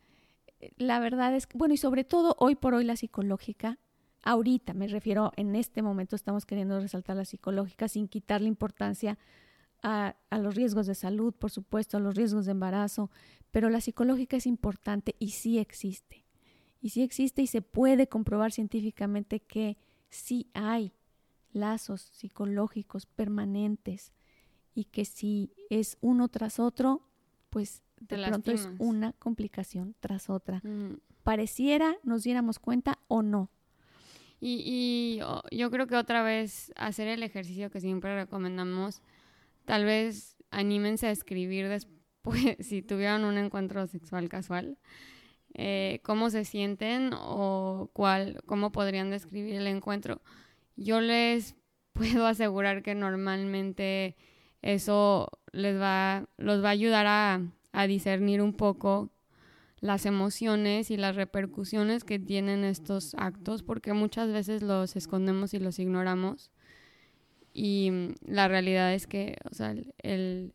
la 0.77 0.99
verdad 0.99 1.36
es 1.36 1.45
bueno, 1.53 1.73
y 1.73 1.77
sobre 1.77 2.06
todo 2.06 2.38
hoy 2.39 2.56
por 2.56 2.73
hoy 2.73 2.86
la 2.86 2.95
psicológica 2.95 3.79
ahorita, 4.23 4.73
me 4.73 4.88
refiero 4.88 5.34
en 5.36 5.58
este 5.58 5.82
momento, 5.82 6.15
estamos 6.15 6.45
queriendo 6.45 6.79
resaltar 6.79 7.17
la 7.17 7.25
psicológica 7.25 7.89
sin 7.89 8.08
quitarle 8.08 8.47
importancia 8.47 9.17
a, 9.82 10.15
a, 10.29 10.38
los 10.38 10.56
riesgos 10.56 10.88
de 10.88 10.95
salud, 10.95 11.34
por 11.34 11.51
supuesto, 11.51 11.97
a 11.97 11.99
los 11.99 12.15
riesgos 12.15 12.45
de 12.45 12.53
embarazo, 12.53 13.12
pero 13.51 13.69
la 13.69 13.82
psicológica 13.82 14.38
es 14.38 14.47
importante 14.47 15.17
y 15.19 15.32
sí 15.32 15.60
existe. 15.60 16.22
Y 16.84 16.89
sí 16.89 17.02
existe 17.02 17.41
y 17.41 17.48
se 17.48 17.63
puede 17.63 18.08
comprobar 18.08 18.52
científicamente 18.52 19.39
que 19.39 19.78
sí 20.10 20.52
hay 20.54 20.93
lazos 21.52 22.02
psicológicos 22.13 23.08
permanentes 23.08 24.13
y 24.76 24.84
que 24.86 25.06
si 25.06 25.52
es 25.72 25.98
uno 26.02 26.28
tras 26.28 26.60
otro, 26.60 27.02
pues 27.50 27.82
de 28.00 28.24
pronto 28.28 28.52
es 28.52 28.69
una 28.78 29.13
complicación 29.13 29.96
tras 30.00 30.30
otra. 30.30 30.62
Mm. 30.63 31.00
Pareciera 31.24 31.96
nos 32.04 32.24
diéramos 32.24 32.60
cuenta 32.60 33.00
o 33.08 33.24
no, 33.24 33.50
y, 34.46 35.22
yo 35.52 35.72
creo 35.72 35.88
que 35.88 35.96
otra 35.96 36.22
vez 36.22 36.74
hacer 36.76 37.08
el 37.08 37.24
ejercicio 37.24 37.72
que 37.72 37.80
siempre 37.80 38.13
recomendamos, 38.13 39.02
tal 39.63 39.86
vez 39.86 40.36
anímense 40.52 41.08
a 41.08 41.12
escribir 41.12 41.69
después, 41.69 41.93
si 42.60 42.82
tuvieron 42.82 43.24
un 43.24 43.38
encuentro 43.38 43.88
sexual 43.88 44.28
casual, 44.28 44.78
eh, 45.54 46.00
cómo 46.04 46.30
se 46.30 46.46
sienten 46.46 47.12
o 47.13 47.89
cuál, 47.94 48.42
cómo 48.46 48.72
podrían 48.72 49.10
describir 49.10 49.56
el 49.56 49.68
encuentro. 49.68 50.22
Yo 50.76 51.02
les 51.02 51.56
puedo 51.94 52.26
asegurar 52.26 52.84
que 52.84 52.96
normalmente 52.96 54.16
eso 54.62 55.30
les 55.52 55.80
va, 55.80 56.28
los 56.38 56.63
va 56.63 56.70
a 56.70 56.72
ayudar 56.72 57.06
a, 57.08 57.42
a 57.72 57.88
discernir 57.88 58.42
un 58.42 58.54
poco 58.54 59.12
las 59.84 60.06
emociones 60.06 60.92
y 60.92 60.98
las 60.98 61.18
repercusiones 61.18 62.06
que 62.06 62.18
tienen 62.18 62.63
estos 62.63 63.16
actos, 63.16 63.63
porque 63.63 63.92
muchas 63.92 64.32
veces 64.32 64.62
los 64.62 64.96
escondemos 64.96 65.54
y 65.54 65.60
los 65.60 65.78
ignoramos. 65.78 66.52
Y 67.52 67.92
mm, 67.92 68.16
la 68.26 68.48
realidad 68.48 68.94
es 68.94 69.08
que, 69.08 69.36
o 69.52 69.54
sea, 69.54 69.76
el, 69.98 70.54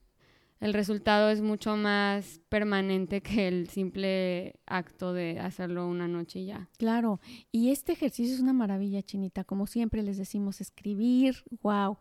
el 0.61 0.73
resultado 0.75 1.31
es 1.31 1.41
mucho 1.41 1.77
más 1.77 2.41
permanente 2.49 3.21
que 3.23 3.49
el 3.49 3.69
simple 3.69 4.59
acto 4.67 5.13
de 5.13 5.39
hacerlo 5.39 5.87
una 5.87 6.09
noche 6.09 6.41
y 6.41 6.47
ya. 6.47 6.69
Claro, 6.79 7.21
y 7.53 7.71
este 7.71 7.93
ejercicio 7.93 8.35
es 8.35 8.41
una 8.41 8.53
maravilla, 8.53 9.03
Chinita. 9.03 9.45
Como 9.45 9.67
siempre 9.67 10.03
les 10.03 10.17
decimos, 10.17 10.61
escribir, 10.61 11.45
wow. 11.63 11.99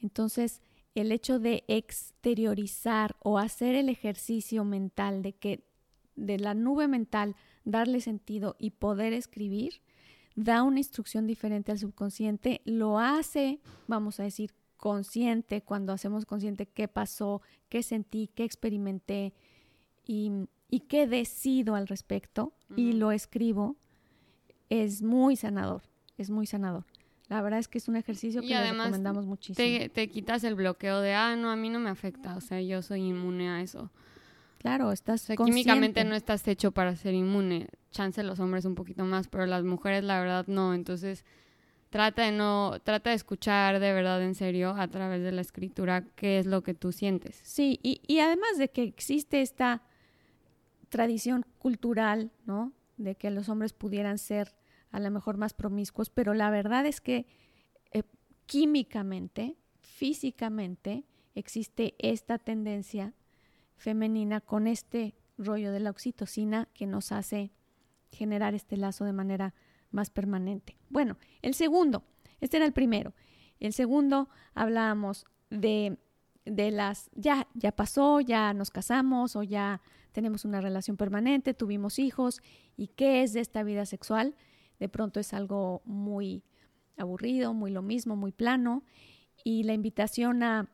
Entonces, 0.00 0.60
el 0.94 1.12
hecho 1.12 1.38
de 1.38 1.64
exteriorizar 1.68 3.16
o 3.20 3.38
hacer 3.38 3.74
el 3.74 3.88
ejercicio 3.88 4.64
mental 4.64 5.22
de 5.22 5.32
que 5.34 5.64
de 6.16 6.38
la 6.38 6.54
nube 6.54 6.88
mental 6.88 7.36
darle 7.64 8.00
sentido 8.00 8.56
y 8.58 8.70
poder 8.70 9.12
escribir, 9.12 9.82
da 10.36 10.62
una 10.62 10.78
instrucción 10.78 11.26
diferente 11.26 11.72
al 11.72 11.78
subconsciente, 11.78 12.60
lo 12.64 12.98
hace, 12.98 13.60
vamos 13.86 14.20
a 14.20 14.24
decir, 14.24 14.52
consciente, 14.76 15.62
cuando 15.62 15.92
hacemos 15.92 16.26
consciente 16.26 16.66
qué 16.66 16.88
pasó, 16.88 17.42
qué 17.68 17.82
sentí, 17.82 18.28
qué 18.34 18.44
experimenté 18.44 19.32
y, 20.06 20.30
y 20.70 20.80
qué 20.80 21.06
decido 21.06 21.74
al 21.74 21.86
respecto 21.86 22.52
y 22.76 22.92
lo 22.92 23.12
escribo, 23.12 23.76
es 24.68 25.02
muy 25.02 25.36
sanador, 25.36 25.82
es 26.18 26.30
muy 26.30 26.46
sanador. 26.46 26.84
La 27.28 27.40
verdad 27.40 27.58
es 27.58 27.68
que 27.68 27.78
es 27.78 27.88
un 27.88 27.96
ejercicio 27.96 28.42
que 28.42 28.70
recomendamos 28.70 29.26
muchísimo. 29.26 29.56
Te, 29.56 29.88
te 29.88 30.08
quitas 30.08 30.44
el 30.44 30.54
bloqueo 30.54 31.00
de, 31.00 31.14
ah, 31.14 31.36
no, 31.36 31.50
a 31.50 31.56
mí 31.56 31.70
no 31.70 31.80
me 31.80 31.90
afecta, 31.90 32.36
o 32.36 32.40
sea, 32.40 32.60
yo 32.60 32.82
soy 32.82 33.00
inmune 33.00 33.48
a 33.48 33.62
eso. 33.62 33.90
Claro, 34.64 34.92
estás 34.92 35.26
Químicamente 35.44 36.04
no 36.04 36.14
estás 36.14 36.48
hecho 36.48 36.72
para 36.72 36.96
ser 36.96 37.12
inmune. 37.12 37.68
Chance 37.90 38.22
los 38.22 38.40
hombres 38.40 38.64
un 38.64 38.74
poquito 38.74 39.04
más, 39.04 39.28
pero 39.28 39.44
las 39.44 39.62
mujeres 39.62 40.04
la 40.04 40.18
verdad 40.18 40.46
no. 40.46 40.72
Entonces, 40.72 41.26
trata 41.94 42.24
de 42.24 42.32
no, 42.32 42.80
trata 42.82 43.10
de 43.10 43.16
escuchar 43.16 43.78
de 43.78 43.92
verdad 43.92 44.20
en 44.20 44.34
serio 44.34 44.70
a 44.70 44.88
través 44.88 45.22
de 45.22 45.30
la 45.30 45.42
escritura 45.42 46.04
qué 46.16 46.40
es 46.40 46.46
lo 46.46 46.64
que 46.64 46.74
tú 46.74 46.90
sientes. 46.90 47.40
Sí, 47.44 47.78
y, 47.84 48.18
además 48.18 48.58
de 48.58 48.68
que 48.68 48.82
existe 48.82 49.42
esta 49.42 49.80
tradición 50.88 51.46
cultural, 51.60 52.32
¿no? 52.46 52.72
De 52.96 53.14
que 53.14 53.30
los 53.30 53.48
hombres 53.48 53.72
pudieran 53.72 54.18
ser 54.18 54.56
a 54.90 54.98
lo 54.98 55.08
mejor 55.12 55.36
más 55.36 55.54
promiscuos, 55.54 56.10
pero 56.10 56.34
la 56.34 56.50
verdad 56.50 56.84
es 56.84 57.00
que 57.00 57.28
eh, 57.92 58.02
químicamente, 58.46 59.56
físicamente, 59.78 61.04
existe 61.36 61.94
esta 62.00 62.38
tendencia 62.38 63.14
femenina 63.76 64.40
con 64.40 64.66
este 64.66 65.14
rollo 65.38 65.70
de 65.70 65.78
la 65.78 65.90
oxitocina 65.90 66.66
que 66.74 66.88
nos 66.88 67.12
hace 67.12 67.52
generar 68.10 68.52
este 68.56 68.76
lazo 68.76 69.04
de 69.04 69.12
manera 69.12 69.54
más 69.94 70.10
permanente. 70.10 70.76
Bueno, 70.90 71.16
el 71.42 71.54
segundo, 71.54 72.04
este 72.40 72.58
era 72.58 72.66
el 72.66 72.72
primero. 72.72 73.14
El 73.60 73.72
segundo 73.72 74.28
hablábamos 74.54 75.24
de, 75.50 75.98
de 76.44 76.70
las, 76.70 77.10
ya, 77.14 77.48
ya 77.54 77.72
pasó, 77.72 78.20
ya 78.20 78.52
nos 78.52 78.70
casamos 78.70 79.36
o 79.36 79.42
ya 79.42 79.80
tenemos 80.12 80.44
una 80.44 80.60
relación 80.60 80.96
permanente, 80.96 81.54
tuvimos 81.54 81.98
hijos 81.98 82.40
y 82.76 82.88
qué 82.88 83.22
es 83.22 83.32
de 83.32 83.40
esta 83.40 83.62
vida 83.62 83.86
sexual. 83.86 84.36
De 84.78 84.88
pronto 84.88 85.20
es 85.20 85.32
algo 85.32 85.82
muy 85.84 86.44
aburrido, 86.96 87.54
muy 87.54 87.70
lo 87.70 87.82
mismo, 87.82 88.16
muy 88.16 88.32
plano. 88.32 88.82
Y 89.42 89.62
la 89.62 89.72
invitación 89.72 90.42
a 90.42 90.68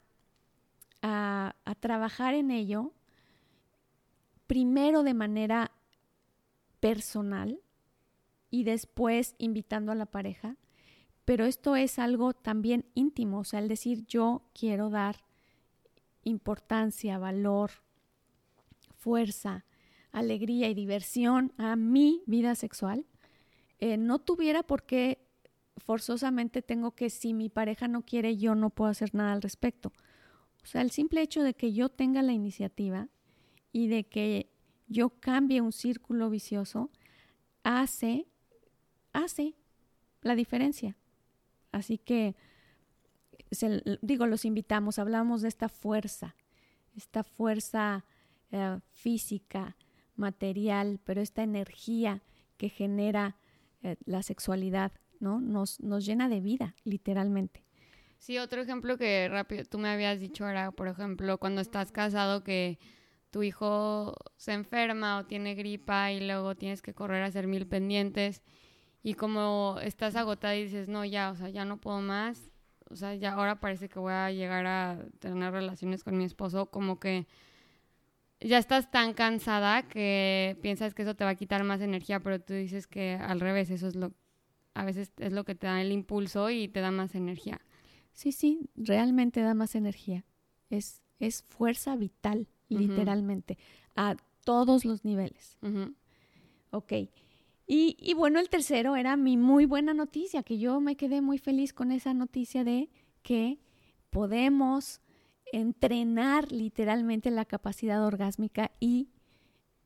a, 1.02 1.54
trabajar 1.80 2.34
en 2.34 2.50
ello, 2.50 2.92
primero 4.46 5.02
de 5.02 5.14
manera 5.14 5.72
personal 6.80 7.60
y 8.50 8.64
después 8.64 9.34
invitando 9.38 9.92
a 9.92 9.94
la 9.94 10.06
pareja, 10.06 10.56
pero 11.24 11.44
esto 11.44 11.76
es 11.76 11.98
algo 11.98 12.32
también 12.32 12.86
íntimo, 12.94 13.40
o 13.40 13.44
sea, 13.44 13.60
el 13.60 13.68
decir 13.68 14.04
yo 14.06 14.42
quiero 14.52 14.90
dar 14.90 15.24
importancia, 16.24 17.18
valor, 17.18 17.70
fuerza, 18.96 19.64
alegría 20.12 20.68
y 20.68 20.74
diversión 20.74 21.52
a 21.56 21.76
mi 21.76 22.22
vida 22.26 22.54
sexual, 22.54 23.06
eh, 23.78 23.96
no 23.96 24.18
tuviera 24.18 24.62
por 24.62 24.84
qué 24.84 25.26
forzosamente 25.78 26.62
tengo 26.62 26.92
que 26.92 27.10
si 27.10 27.32
mi 27.32 27.48
pareja 27.48 27.88
no 27.88 28.02
quiere 28.02 28.36
yo 28.36 28.54
no 28.54 28.70
puedo 28.70 28.90
hacer 28.90 29.14
nada 29.14 29.32
al 29.32 29.42
respecto. 29.42 29.92
O 30.62 30.66
sea, 30.66 30.82
el 30.82 30.90
simple 30.90 31.22
hecho 31.22 31.42
de 31.42 31.54
que 31.54 31.72
yo 31.72 31.88
tenga 31.88 32.22
la 32.22 32.32
iniciativa 32.32 33.08
y 33.72 33.88
de 33.88 34.04
que 34.04 34.50
yo 34.88 35.10
cambie 35.20 35.60
un 35.60 35.72
círculo 35.72 36.28
vicioso 36.28 36.90
hace, 37.62 38.26
hace 39.12 39.54
la 40.22 40.34
diferencia. 40.34 40.96
Así 41.72 41.98
que, 41.98 42.36
digo, 44.02 44.26
los 44.26 44.44
invitamos, 44.44 44.98
hablamos 44.98 45.42
de 45.42 45.48
esta 45.48 45.68
fuerza, 45.68 46.34
esta 46.96 47.22
fuerza 47.22 48.04
eh, 48.50 48.78
física, 48.90 49.76
material, 50.16 51.00
pero 51.04 51.20
esta 51.20 51.42
energía 51.42 52.22
que 52.56 52.68
genera 52.68 53.36
eh, 53.82 53.96
la 54.04 54.22
sexualidad, 54.22 54.92
¿no? 55.18 55.40
Nos, 55.40 55.80
nos 55.80 56.04
llena 56.04 56.28
de 56.28 56.40
vida, 56.40 56.74
literalmente. 56.84 57.64
Sí, 58.18 58.36
otro 58.36 58.60
ejemplo 58.60 58.98
que 58.98 59.28
rápido 59.30 59.64
tú 59.64 59.78
me 59.78 59.88
habías 59.88 60.20
dicho 60.20 60.46
era, 60.46 60.72
por 60.72 60.88
ejemplo, 60.88 61.38
cuando 61.38 61.62
estás 61.62 61.90
casado 61.90 62.44
que 62.44 62.78
tu 63.30 63.42
hijo 63.42 64.14
se 64.36 64.52
enferma 64.52 65.18
o 65.18 65.24
tiene 65.24 65.54
gripa 65.54 66.12
y 66.12 66.20
luego 66.20 66.54
tienes 66.54 66.82
que 66.82 66.92
correr 66.92 67.22
a 67.22 67.26
hacer 67.26 67.46
mil 67.46 67.66
pendientes 67.66 68.42
y 69.02 69.14
como 69.14 69.78
estás 69.82 70.16
agotada 70.16 70.56
y 70.56 70.64
dices, 70.64 70.88
no, 70.88 71.04
ya, 71.04 71.30
o 71.30 71.36
sea, 71.36 71.48
ya 71.48 71.64
no 71.64 71.78
puedo 71.78 72.00
más, 72.00 72.50
o 72.90 72.96
sea, 72.96 73.14
ya 73.14 73.32
ahora 73.32 73.60
parece 73.60 73.88
que 73.88 73.98
voy 73.98 74.12
a 74.12 74.30
llegar 74.30 74.66
a 74.66 74.98
tener 75.20 75.52
relaciones 75.52 76.04
con 76.04 76.18
mi 76.18 76.24
esposo, 76.24 76.66
como 76.66 76.98
que 76.98 77.26
ya 78.40 78.58
estás 78.58 78.90
tan 78.90 79.14
cansada 79.14 79.86
que 79.86 80.58
piensas 80.62 80.94
que 80.94 81.02
eso 81.02 81.14
te 81.14 81.24
va 81.24 81.30
a 81.30 81.34
quitar 81.34 81.62
más 81.62 81.80
energía, 81.80 82.20
pero 82.20 82.40
tú 82.40 82.54
dices 82.54 82.86
que 82.86 83.14
al 83.14 83.40
revés, 83.40 83.70
eso 83.70 83.86
es 83.86 83.94
lo, 83.94 84.12
a 84.74 84.84
veces 84.84 85.12
es 85.18 85.32
lo 85.32 85.44
que 85.44 85.54
te 85.54 85.66
da 85.66 85.80
el 85.80 85.92
impulso 85.92 86.50
y 86.50 86.68
te 86.68 86.80
da 86.80 86.90
más 86.90 87.14
energía. 87.14 87.60
Sí, 88.12 88.32
sí, 88.32 88.70
realmente 88.74 89.40
da 89.40 89.54
más 89.54 89.74
energía. 89.74 90.24
Es, 90.68 91.02
es 91.18 91.42
fuerza 91.42 91.96
vital, 91.96 92.48
literalmente, 92.68 93.58
a 93.94 94.16
todos 94.44 94.84
los 94.84 95.04
niveles. 95.04 95.58
Ok. 96.70 96.92
Y, 97.72 97.96
y, 98.00 98.14
bueno, 98.14 98.40
el 98.40 98.48
tercero 98.48 98.96
era 98.96 99.16
mi 99.16 99.36
muy 99.36 99.64
buena 99.64 99.94
noticia, 99.94 100.42
que 100.42 100.58
yo 100.58 100.80
me 100.80 100.96
quedé 100.96 101.20
muy 101.20 101.38
feliz 101.38 101.72
con 101.72 101.92
esa 101.92 102.12
noticia 102.12 102.64
de 102.64 102.90
que 103.22 103.60
podemos 104.10 105.00
entrenar 105.52 106.50
literalmente 106.50 107.30
la 107.30 107.44
capacidad 107.44 108.04
orgásmica 108.04 108.72
y, 108.80 109.10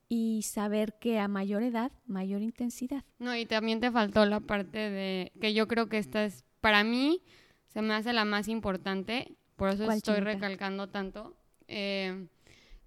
y 0.09 0.41
saber 0.41 0.97
que 0.97 1.19
a 1.19 1.27
mayor 1.27 1.61
edad, 1.61 1.91
mayor 2.07 2.41
intensidad. 2.41 3.03
No, 3.19 3.35
y 3.35 3.45
también 3.45 3.79
te 3.81 3.91
faltó 3.91 4.25
la 4.25 4.39
parte 4.39 4.89
de 4.89 5.31
que 5.39 5.53
yo 5.53 5.67
creo 5.67 5.87
que 5.87 5.99
esta 5.99 6.25
es, 6.25 6.43
para 6.61 6.83
mí, 6.83 7.21
se 7.67 7.83
me 7.83 7.93
hace 7.93 8.13
la 8.13 8.25
más 8.25 8.47
importante, 8.47 9.37
por 9.57 9.69
eso 9.69 9.91
estoy 9.91 10.21
recalcando 10.21 10.89
tanto, 10.89 11.37
eh, 11.67 12.29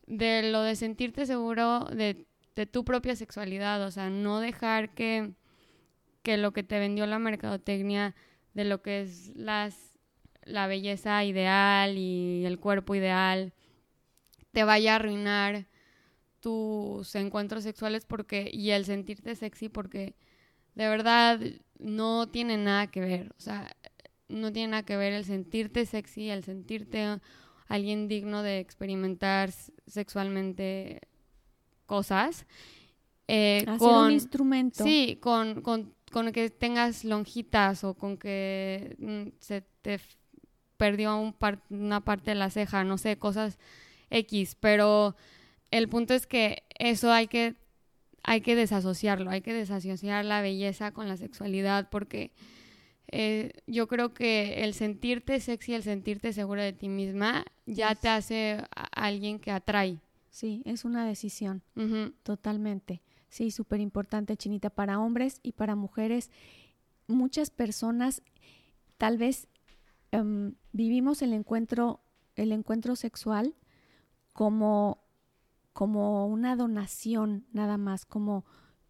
de 0.08 0.50
lo 0.50 0.62
de 0.62 0.74
sentirte 0.74 1.24
seguro 1.24 1.84
de, 1.84 2.26
de, 2.58 2.66
tu 2.66 2.84
propia 2.84 3.16
sexualidad, 3.16 3.82
o 3.82 3.90
sea, 3.90 4.10
no 4.10 4.40
dejar 4.40 4.94
que, 4.94 5.32
que 6.22 6.36
lo 6.36 6.52
que 6.52 6.62
te 6.62 6.78
vendió 6.78 7.06
la 7.06 7.18
mercadotecnia 7.18 8.14
de 8.54 8.64
lo 8.64 8.82
que 8.82 9.02
es 9.02 9.32
las 9.36 9.88
la 10.44 10.66
belleza 10.66 11.24
ideal 11.24 11.98
y 11.98 12.44
el 12.46 12.58
cuerpo 12.58 12.94
ideal 12.94 13.52
te 14.52 14.64
vaya 14.64 14.92
a 14.92 14.96
arruinar 14.96 15.66
tus 16.40 17.14
encuentros 17.14 17.64
sexuales 17.64 18.06
porque 18.06 18.50
y 18.52 18.70
el 18.70 18.84
sentirte 18.84 19.34
sexy 19.34 19.68
porque 19.68 20.16
de 20.74 20.88
verdad 20.88 21.40
no 21.78 22.28
tiene 22.28 22.56
nada 22.56 22.86
que 22.86 23.00
ver, 23.00 23.32
o 23.36 23.40
sea, 23.40 23.70
no 24.28 24.52
tiene 24.52 24.68
nada 24.72 24.84
que 24.84 24.96
ver 24.96 25.12
el 25.12 25.24
sentirte 25.24 25.86
sexy, 25.86 26.30
el 26.30 26.44
sentirte 26.44 27.20
alguien 27.66 28.08
digno 28.08 28.42
de 28.42 28.58
experimentar 28.60 29.50
sexualmente 29.86 31.00
cosas. 31.88 32.46
Eh, 33.26 33.64
con 33.78 34.04
un 34.04 34.12
instrumento. 34.12 34.84
Sí, 34.84 35.18
con, 35.20 35.62
con, 35.62 35.92
con, 36.12 36.30
que 36.30 36.50
tengas 36.50 37.04
lonjitas 37.04 37.82
o 37.82 37.94
con 37.94 38.16
que 38.16 38.94
mm, 38.98 39.36
se 39.40 39.62
te 39.82 39.98
perdió 40.76 41.18
un 41.18 41.34
una 41.70 42.04
parte 42.04 42.30
de 42.30 42.36
la 42.36 42.50
ceja, 42.50 42.84
no 42.84 42.96
sé, 42.98 43.18
cosas 43.18 43.58
X, 44.10 44.56
pero 44.60 45.16
el 45.70 45.88
punto 45.88 46.14
es 46.14 46.26
que 46.26 46.62
eso 46.78 47.10
hay 47.10 47.26
que, 47.26 47.56
hay 48.22 48.40
que 48.40 48.54
desasociarlo, 48.54 49.30
hay 49.30 49.40
que 49.40 49.52
desasociar 49.52 50.24
la 50.24 50.40
belleza 50.40 50.92
con 50.92 51.08
la 51.08 51.16
sexualidad 51.16 51.88
porque 51.90 52.30
eh, 53.08 53.52
yo 53.66 53.88
creo 53.88 54.12
que 54.12 54.64
el 54.64 54.74
sentirte 54.74 55.40
sexy, 55.40 55.74
el 55.74 55.82
sentirte 55.82 56.32
segura 56.32 56.62
de 56.62 56.72
ti 56.72 56.88
misma, 56.88 57.44
ya 57.66 57.94
te 57.94 58.08
hace 58.08 58.62
alguien 58.92 59.38
que 59.38 59.50
atrae. 59.50 59.98
Sí, 60.38 60.62
es 60.64 60.84
una 60.84 61.04
decisión, 61.06 61.62
totalmente. 62.22 63.02
Sí, 63.28 63.50
súper 63.50 63.80
importante, 63.80 64.36
Chinita, 64.36 64.70
para 64.70 65.00
hombres 65.00 65.40
y 65.42 65.52
para 65.52 65.74
mujeres. 65.74 66.30
Muchas 67.08 67.50
personas 67.50 68.22
tal 68.98 69.18
vez 69.18 69.48
Em, 70.10 70.54
vivimos 70.72 71.20
el 71.22 71.32
encuentro, 71.32 72.00
el 72.36 72.52
encuentro 72.52 72.96
sexual 72.96 73.54
como, 74.32 75.02
como 75.72 76.26
una 76.26 76.56
donación 76.56 77.46
nada 77.52 77.76
más, 77.76 78.06
como 78.06 78.44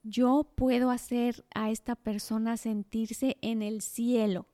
yo 0.04 0.48
puedo 0.54 0.90
hacer 0.90 1.44
a 1.54 1.70
esta 1.70 1.96
persona 1.96 2.56
sentirse 2.56 3.36
en 3.40 3.62
el 3.62 3.82
cielo, 3.82 4.46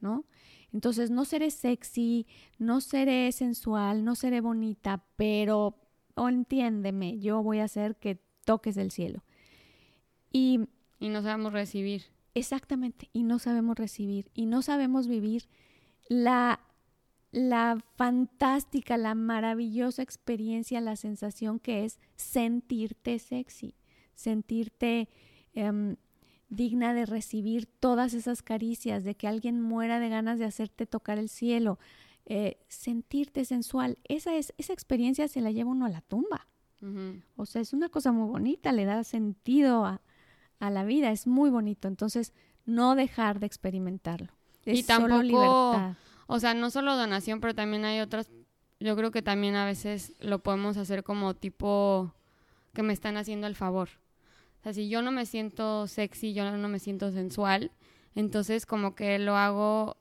¿no? 0.00 0.24
Entonces 0.72 1.10
no 1.10 1.24
seré 1.24 1.50
sexy, 1.50 2.26
no 2.58 2.80
seré 2.80 3.32
sensual, 3.32 4.04
no 4.04 4.14
seré 4.14 4.40
bonita, 4.40 5.04
pero 5.16 5.76
oh, 6.16 6.28
entiéndeme, 6.28 7.18
yo 7.18 7.42
voy 7.42 7.60
a 7.60 7.64
hacer 7.64 7.96
que 7.96 8.18
toques 8.44 8.76
el 8.76 8.90
cielo. 8.90 9.22
Y, 10.32 10.60
y 10.98 11.08
no 11.08 11.22
sabemos 11.22 11.52
recibir. 11.52 12.04
Exactamente, 12.34 13.08
y 13.12 13.22
no 13.22 13.38
sabemos 13.38 13.78
recibir, 13.78 14.30
y 14.34 14.46
no 14.46 14.60
sabemos 14.60 15.06
vivir 15.06 15.48
la, 16.08 16.60
la 17.32 17.82
fantástica, 17.96 18.98
la 18.98 19.14
maravillosa 19.14 20.02
experiencia, 20.02 20.80
la 20.80 20.96
sensación 20.96 21.58
que 21.58 21.84
es 21.84 21.98
sentirte 22.16 23.18
sexy, 23.18 23.74
sentirte 24.14 25.08
em, 25.54 25.96
digna 26.48 26.92
de 26.92 27.06
recibir 27.06 27.66
todas 27.66 28.14
esas 28.14 28.42
caricias, 28.42 29.02
de 29.04 29.14
que 29.14 29.28
alguien 29.28 29.60
muera 29.60 29.98
de 29.98 30.08
ganas 30.08 30.38
de 30.38 30.44
hacerte 30.44 30.86
tocar 30.86 31.18
el 31.18 31.28
cielo, 31.28 31.78
eh, 32.26 32.58
sentirte 32.68 33.44
sensual. 33.44 33.98
Esa, 34.04 34.36
es, 34.36 34.52
esa 34.58 34.72
experiencia 34.72 35.26
se 35.28 35.40
la 35.40 35.50
lleva 35.50 35.70
uno 35.70 35.86
a 35.86 35.90
la 35.90 36.02
tumba. 36.02 36.48
O 37.34 37.46
sea, 37.46 37.62
es 37.62 37.72
una 37.72 37.88
cosa 37.88 38.12
muy 38.12 38.28
bonita, 38.28 38.70
le 38.70 38.84
da 38.84 39.02
sentido 39.02 39.84
a, 39.84 40.02
a 40.60 40.70
la 40.70 40.84
vida, 40.84 41.10
es 41.10 41.26
muy 41.26 41.50
bonito. 41.50 41.88
Entonces, 41.88 42.32
no 42.64 42.94
dejar 42.94 43.40
de 43.40 43.46
experimentarlo 43.46 44.36
y 44.74 44.82
tampoco, 44.82 45.94
o 46.26 46.40
sea, 46.40 46.54
no 46.54 46.70
solo 46.70 46.96
donación, 46.96 47.40
pero 47.40 47.54
también 47.54 47.84
hay 47.84 48.00
otras, 48.00 48.30
yo 48.80 48.96
creo 48.96 49.10
que 49.10 49.22
también 49.22 49.54
a 49.54 49.64
veces 49.64 50.14
lo 50.20 50.42
podemos 50.42 50.76
hacer 50.76 51.04
como 51.04 51.34
tipo 51.34 52.12
que 52.72 52.82
me 52.82 52.92
están 52.92 53.16
haciendo 53.16 53.46
el 53.46 53.54
favor. 53.54 53.88
O 54.60 54.62
sea, 54.62 54.72
si 54.72 54.88
yo 54.88 55.02
no 55.02 55.12
me 55.12 55.26
siento 55.26 55.86
sexy, 55.86 56.34
yo 56.34 56.50
no 56.50 56.68
me 56.68 56.78
siento 56.78 57.12
sensual, 57.12 57.70
entonces 58.14 58.66
como 58.66 58.94
que 58.94 59.18
lo 59.18 59.36
hago, 59.36 59.96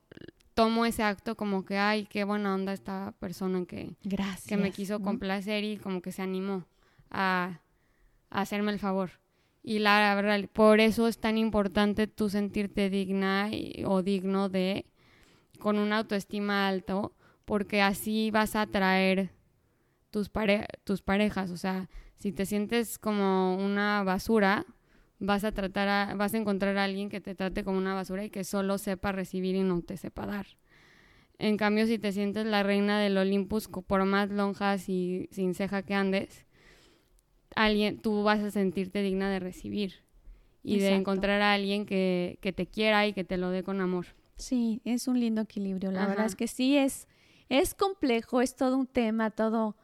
tomo 0.56 0.86
ese 0.86 1.04
acto 1.04 1.36
como 1.36 1.66
que, 1.66 1.78
ay, 1.78 2.06
qué 2.06 2.24
buena 2.24 2.56
onda 2.56 2.74
esta 2.74 3.14
persona 3.20 3.66
que, 3.66 3.96
que 4.48 4.58
me 4.58 4.72
quiso 4.72 5.02
complacer 5.02 5.64
y 5.64 5.78
como 5.78 6.02
que 6.02 6.12
se 6.12 6.22
animó 6.22 6.66
a, 7.12 7.60
a 8.32 8.42
hacerme 8.42 8.72
el 8.72 8.80
favor. 8.80 9.12
Y 9.62 9.80
la 9.80 10.16
verdad, 10.16 10.50
por 10.52 10.80
eso 10.80 11.08
es 11.08 11.18
tan 11.20 11.38
importante 11.38 12.08
tú 12.08 12.30
sentirte 12.30 12.90
digna 12.90 13.50
o 13.86 14.02
digno 14.02 14.48
de, 14.48 14.86
con 15.60 15.78
una 15.78 15.98
autoestima 15.98 16.68
alto, 16.68 17.14
porque 17.44 17.82
así 17.82 18.32
vas 18.32 18.56
a 18.56 18.62
atraer 18.62 19.32
tus, 20.10 20.32
tus 20.84 21.02
parejas. 21.02 21.52
O 21.52 21.58
sea, 21.58 21.90
si 22.16 22.32
te 22.32 22.46
sientes 22.46 22.98
como 22.98 23.56
una 23.58 24.04
basura, 24.04 24.66
vas 25.26 25.44
a 25.44 25.52
tratar 25.52 26.16
vas 26.18 26.34
a 26.34 26.38
encontrar 26.38 26.78
a 26.78 26.84
alguien 26.84 27.10
que 27.10 27.22
te 27.22 27.36
trate 27.36 27.64
como 27.64 27.78
una 27.78 27.94
basura 27.94 28.24
y 28.24 28.30
que 28.30 28.44
solo 28.44 28.78
sepa 28.78 29.12
recibir 29.12 29.56
y 29.56 29.64
no 29.64 29.82
te 29.82 29.98
sepa 29.98 30.26
dar. 30.26 30.48
En 31.38 31.58
cambio, 31.58 31.86
si 31.86 32.00
te 32.00 32.12
sientes 32.12 32.46
la 32.46 32.64
reina 32.64 33.00
del 33.00 33.18
Olympus, 33.18 33.68
por 33.68 34.06
más 34.06 34.30
lonjas 34.30 34.88
y 34.88 35.28
sin 35.32 35.54
ceja 35.54 35.84
que 35.84 35.94
andes, 35.94 36.46
alguien, 37.56 38.00
tú 38.00 38.24
vas 38.24 38.40
a 38.42 38.52
sentirte 38.52 39.02
digna 39.02 39.30
de 39.30 39.40
recibir 39.40 40.06
y 40.64 40.80
de 40.80 40.96
encontrar 40.96 41.42
a 41.42 41.54
alguien 41.54 41.86
que, 41.86 42.40
que, 42.42 42.54
te 42.54 42.68
quiera 42.68 43.06
y 43.06 43.14
que 43.14 43.24
te 43.24 43.38
lo 43.38 43.50
dé 43.50 43.64
con 43.64 43.82
amor. 43.82 44.08
Sí, 44.38 44.82
es 44.84 45.08
un 45.08 45.20
lindo 45.20 45.42
equilibrio. 45.42 45.92
La 45.92 46.08
verdad 46.08 46.26
es 46.26 46.36
que 46.36 46.48
sí 46.48 46.78
es, 46.78 47.08
es 47.50 47.76
complejo, 47.76 48.42
es 48.42 48.56
todo 48.56 48.78
un 48.78 48.88
tema, 48.88 49.30
todo, 49.30 49.76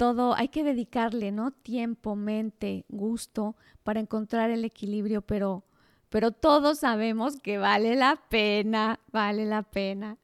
todo, 0.00 0.34
hay 0.34 0.48
que 0.48 0.64
dedicarle, 0.64 1.30
¿no? 1.30 1.50
Tiempo, 1.50 2.16
mente, 2.16 2.86
gusto 2.88 3.54
para 3.82 4.00
encontrar 4.00 4.48
el 4.48 4.64
equilibrio, 4.64 5.20
pero, 5.20 5.62
pero 6.08 6.30
todos 6.30 6.78
sabemos 6.78 7.36
que 7.36 7.58
vale 7.58 7.96
la 7.96 8.16
pena, 8.30 8.98
vale 9.12 9.44
la 9.44 9.62
pena. 9.62 10.16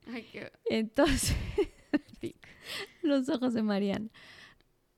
Entonces, 0.65 1.37
los 3.03 3.29
ojos 3.29 3.53
de 3.53 3.63
Mariana 3.63 4.09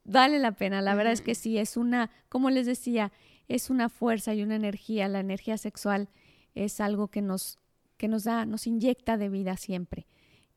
vale 0.04 0.38
la 0.38 0.52
pena. 0.52 0.80
La 0.80 0.94
verdad 0.94 1.12
es 1.12 1.22
que 1.22 1.34
sí, 1.34 1.58
es 1.58 1.76
una, 1.76 2.12
como 2.28 2.48
les 2.48 2.64
decía, 2.64 3.10
es 3.48 3.70
una 3.70 3.88
fuerza 3.88 4.32
y 4.32 4.44
una 4.44 4.54
energía. 4.54 5.08
La 5.08 5.18
energía 5.18 5.58
sexual 5.58 6.08
es 6.54 6.80
algo 6.80 7.08
que 7.08 7.20
nos, 7.20 7.58
que 7.96 8.06
nos 8.06 8.22
da, 8.22 8.46
nos 8.46 8.68
inyecta 8.68 9.16
de 9.16 9.28
vida 9.28 9.56
siempre. 9.56 10.06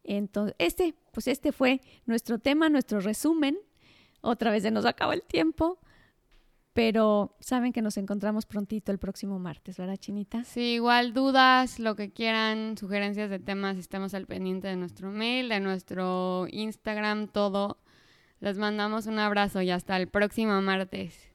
Entonces, 0.04 0.54
este, 0.60 0.94
pues 1.12 1.28
este 1.28 1.52
fue 1.52 1.82
nuestro 2.06 2.38
tema, 2.38 2.70
nuestro 2.70 3.00
resumen. 3.00 3.58
Otra 4.22 4.52
vez 4.52 4.64
se 4.64 4.72
nos 4.72 4.86
acaba 4.86 5.14
el 5.14 5.24
tiempo. 5.24 5.80
Pero 6.74 7.36
saben 7.42 7.74
que 7.74 7.82
nos 7.82 7.98
encontramos 7.98 8.46
prontito 8.46 8.94
el 8.94 8.98
próximo 8.98 9.40
martes, 9.40 9.78
¿verdad, 9.78 9.98
Chinita? 9.98 10.46
Sí, 10.46 10.76
igual 10.76 11.14
dudas, 11.14 11.80
lo 11.80 11.98
que 11.98 12.12
quieran, 12.12 12.78
sugerencias 12.78 13.30
de 13.30 13.40
temas, 13.40 13.76
estamos 13.76 14.14
al 14.14 14.26
pendiente 14.26 14.70
de 14.70 14.78
nuestro 14.78 15.12
mail, 15.12 15.50
de 15.50 15.60
nuestro 15.60 16.48
Instagram, 16.50 17.28
todo. 17.28 17.78
Les 18.40 18.58
mandamos 18.58 19.06
un 19.06 19.20
abrazo 19.20 19.62
y 19.62 19.70
hasta 19.70 19.98
el 19.98 20.08
próximo 20.08 20.62
martes. 20.62 21.31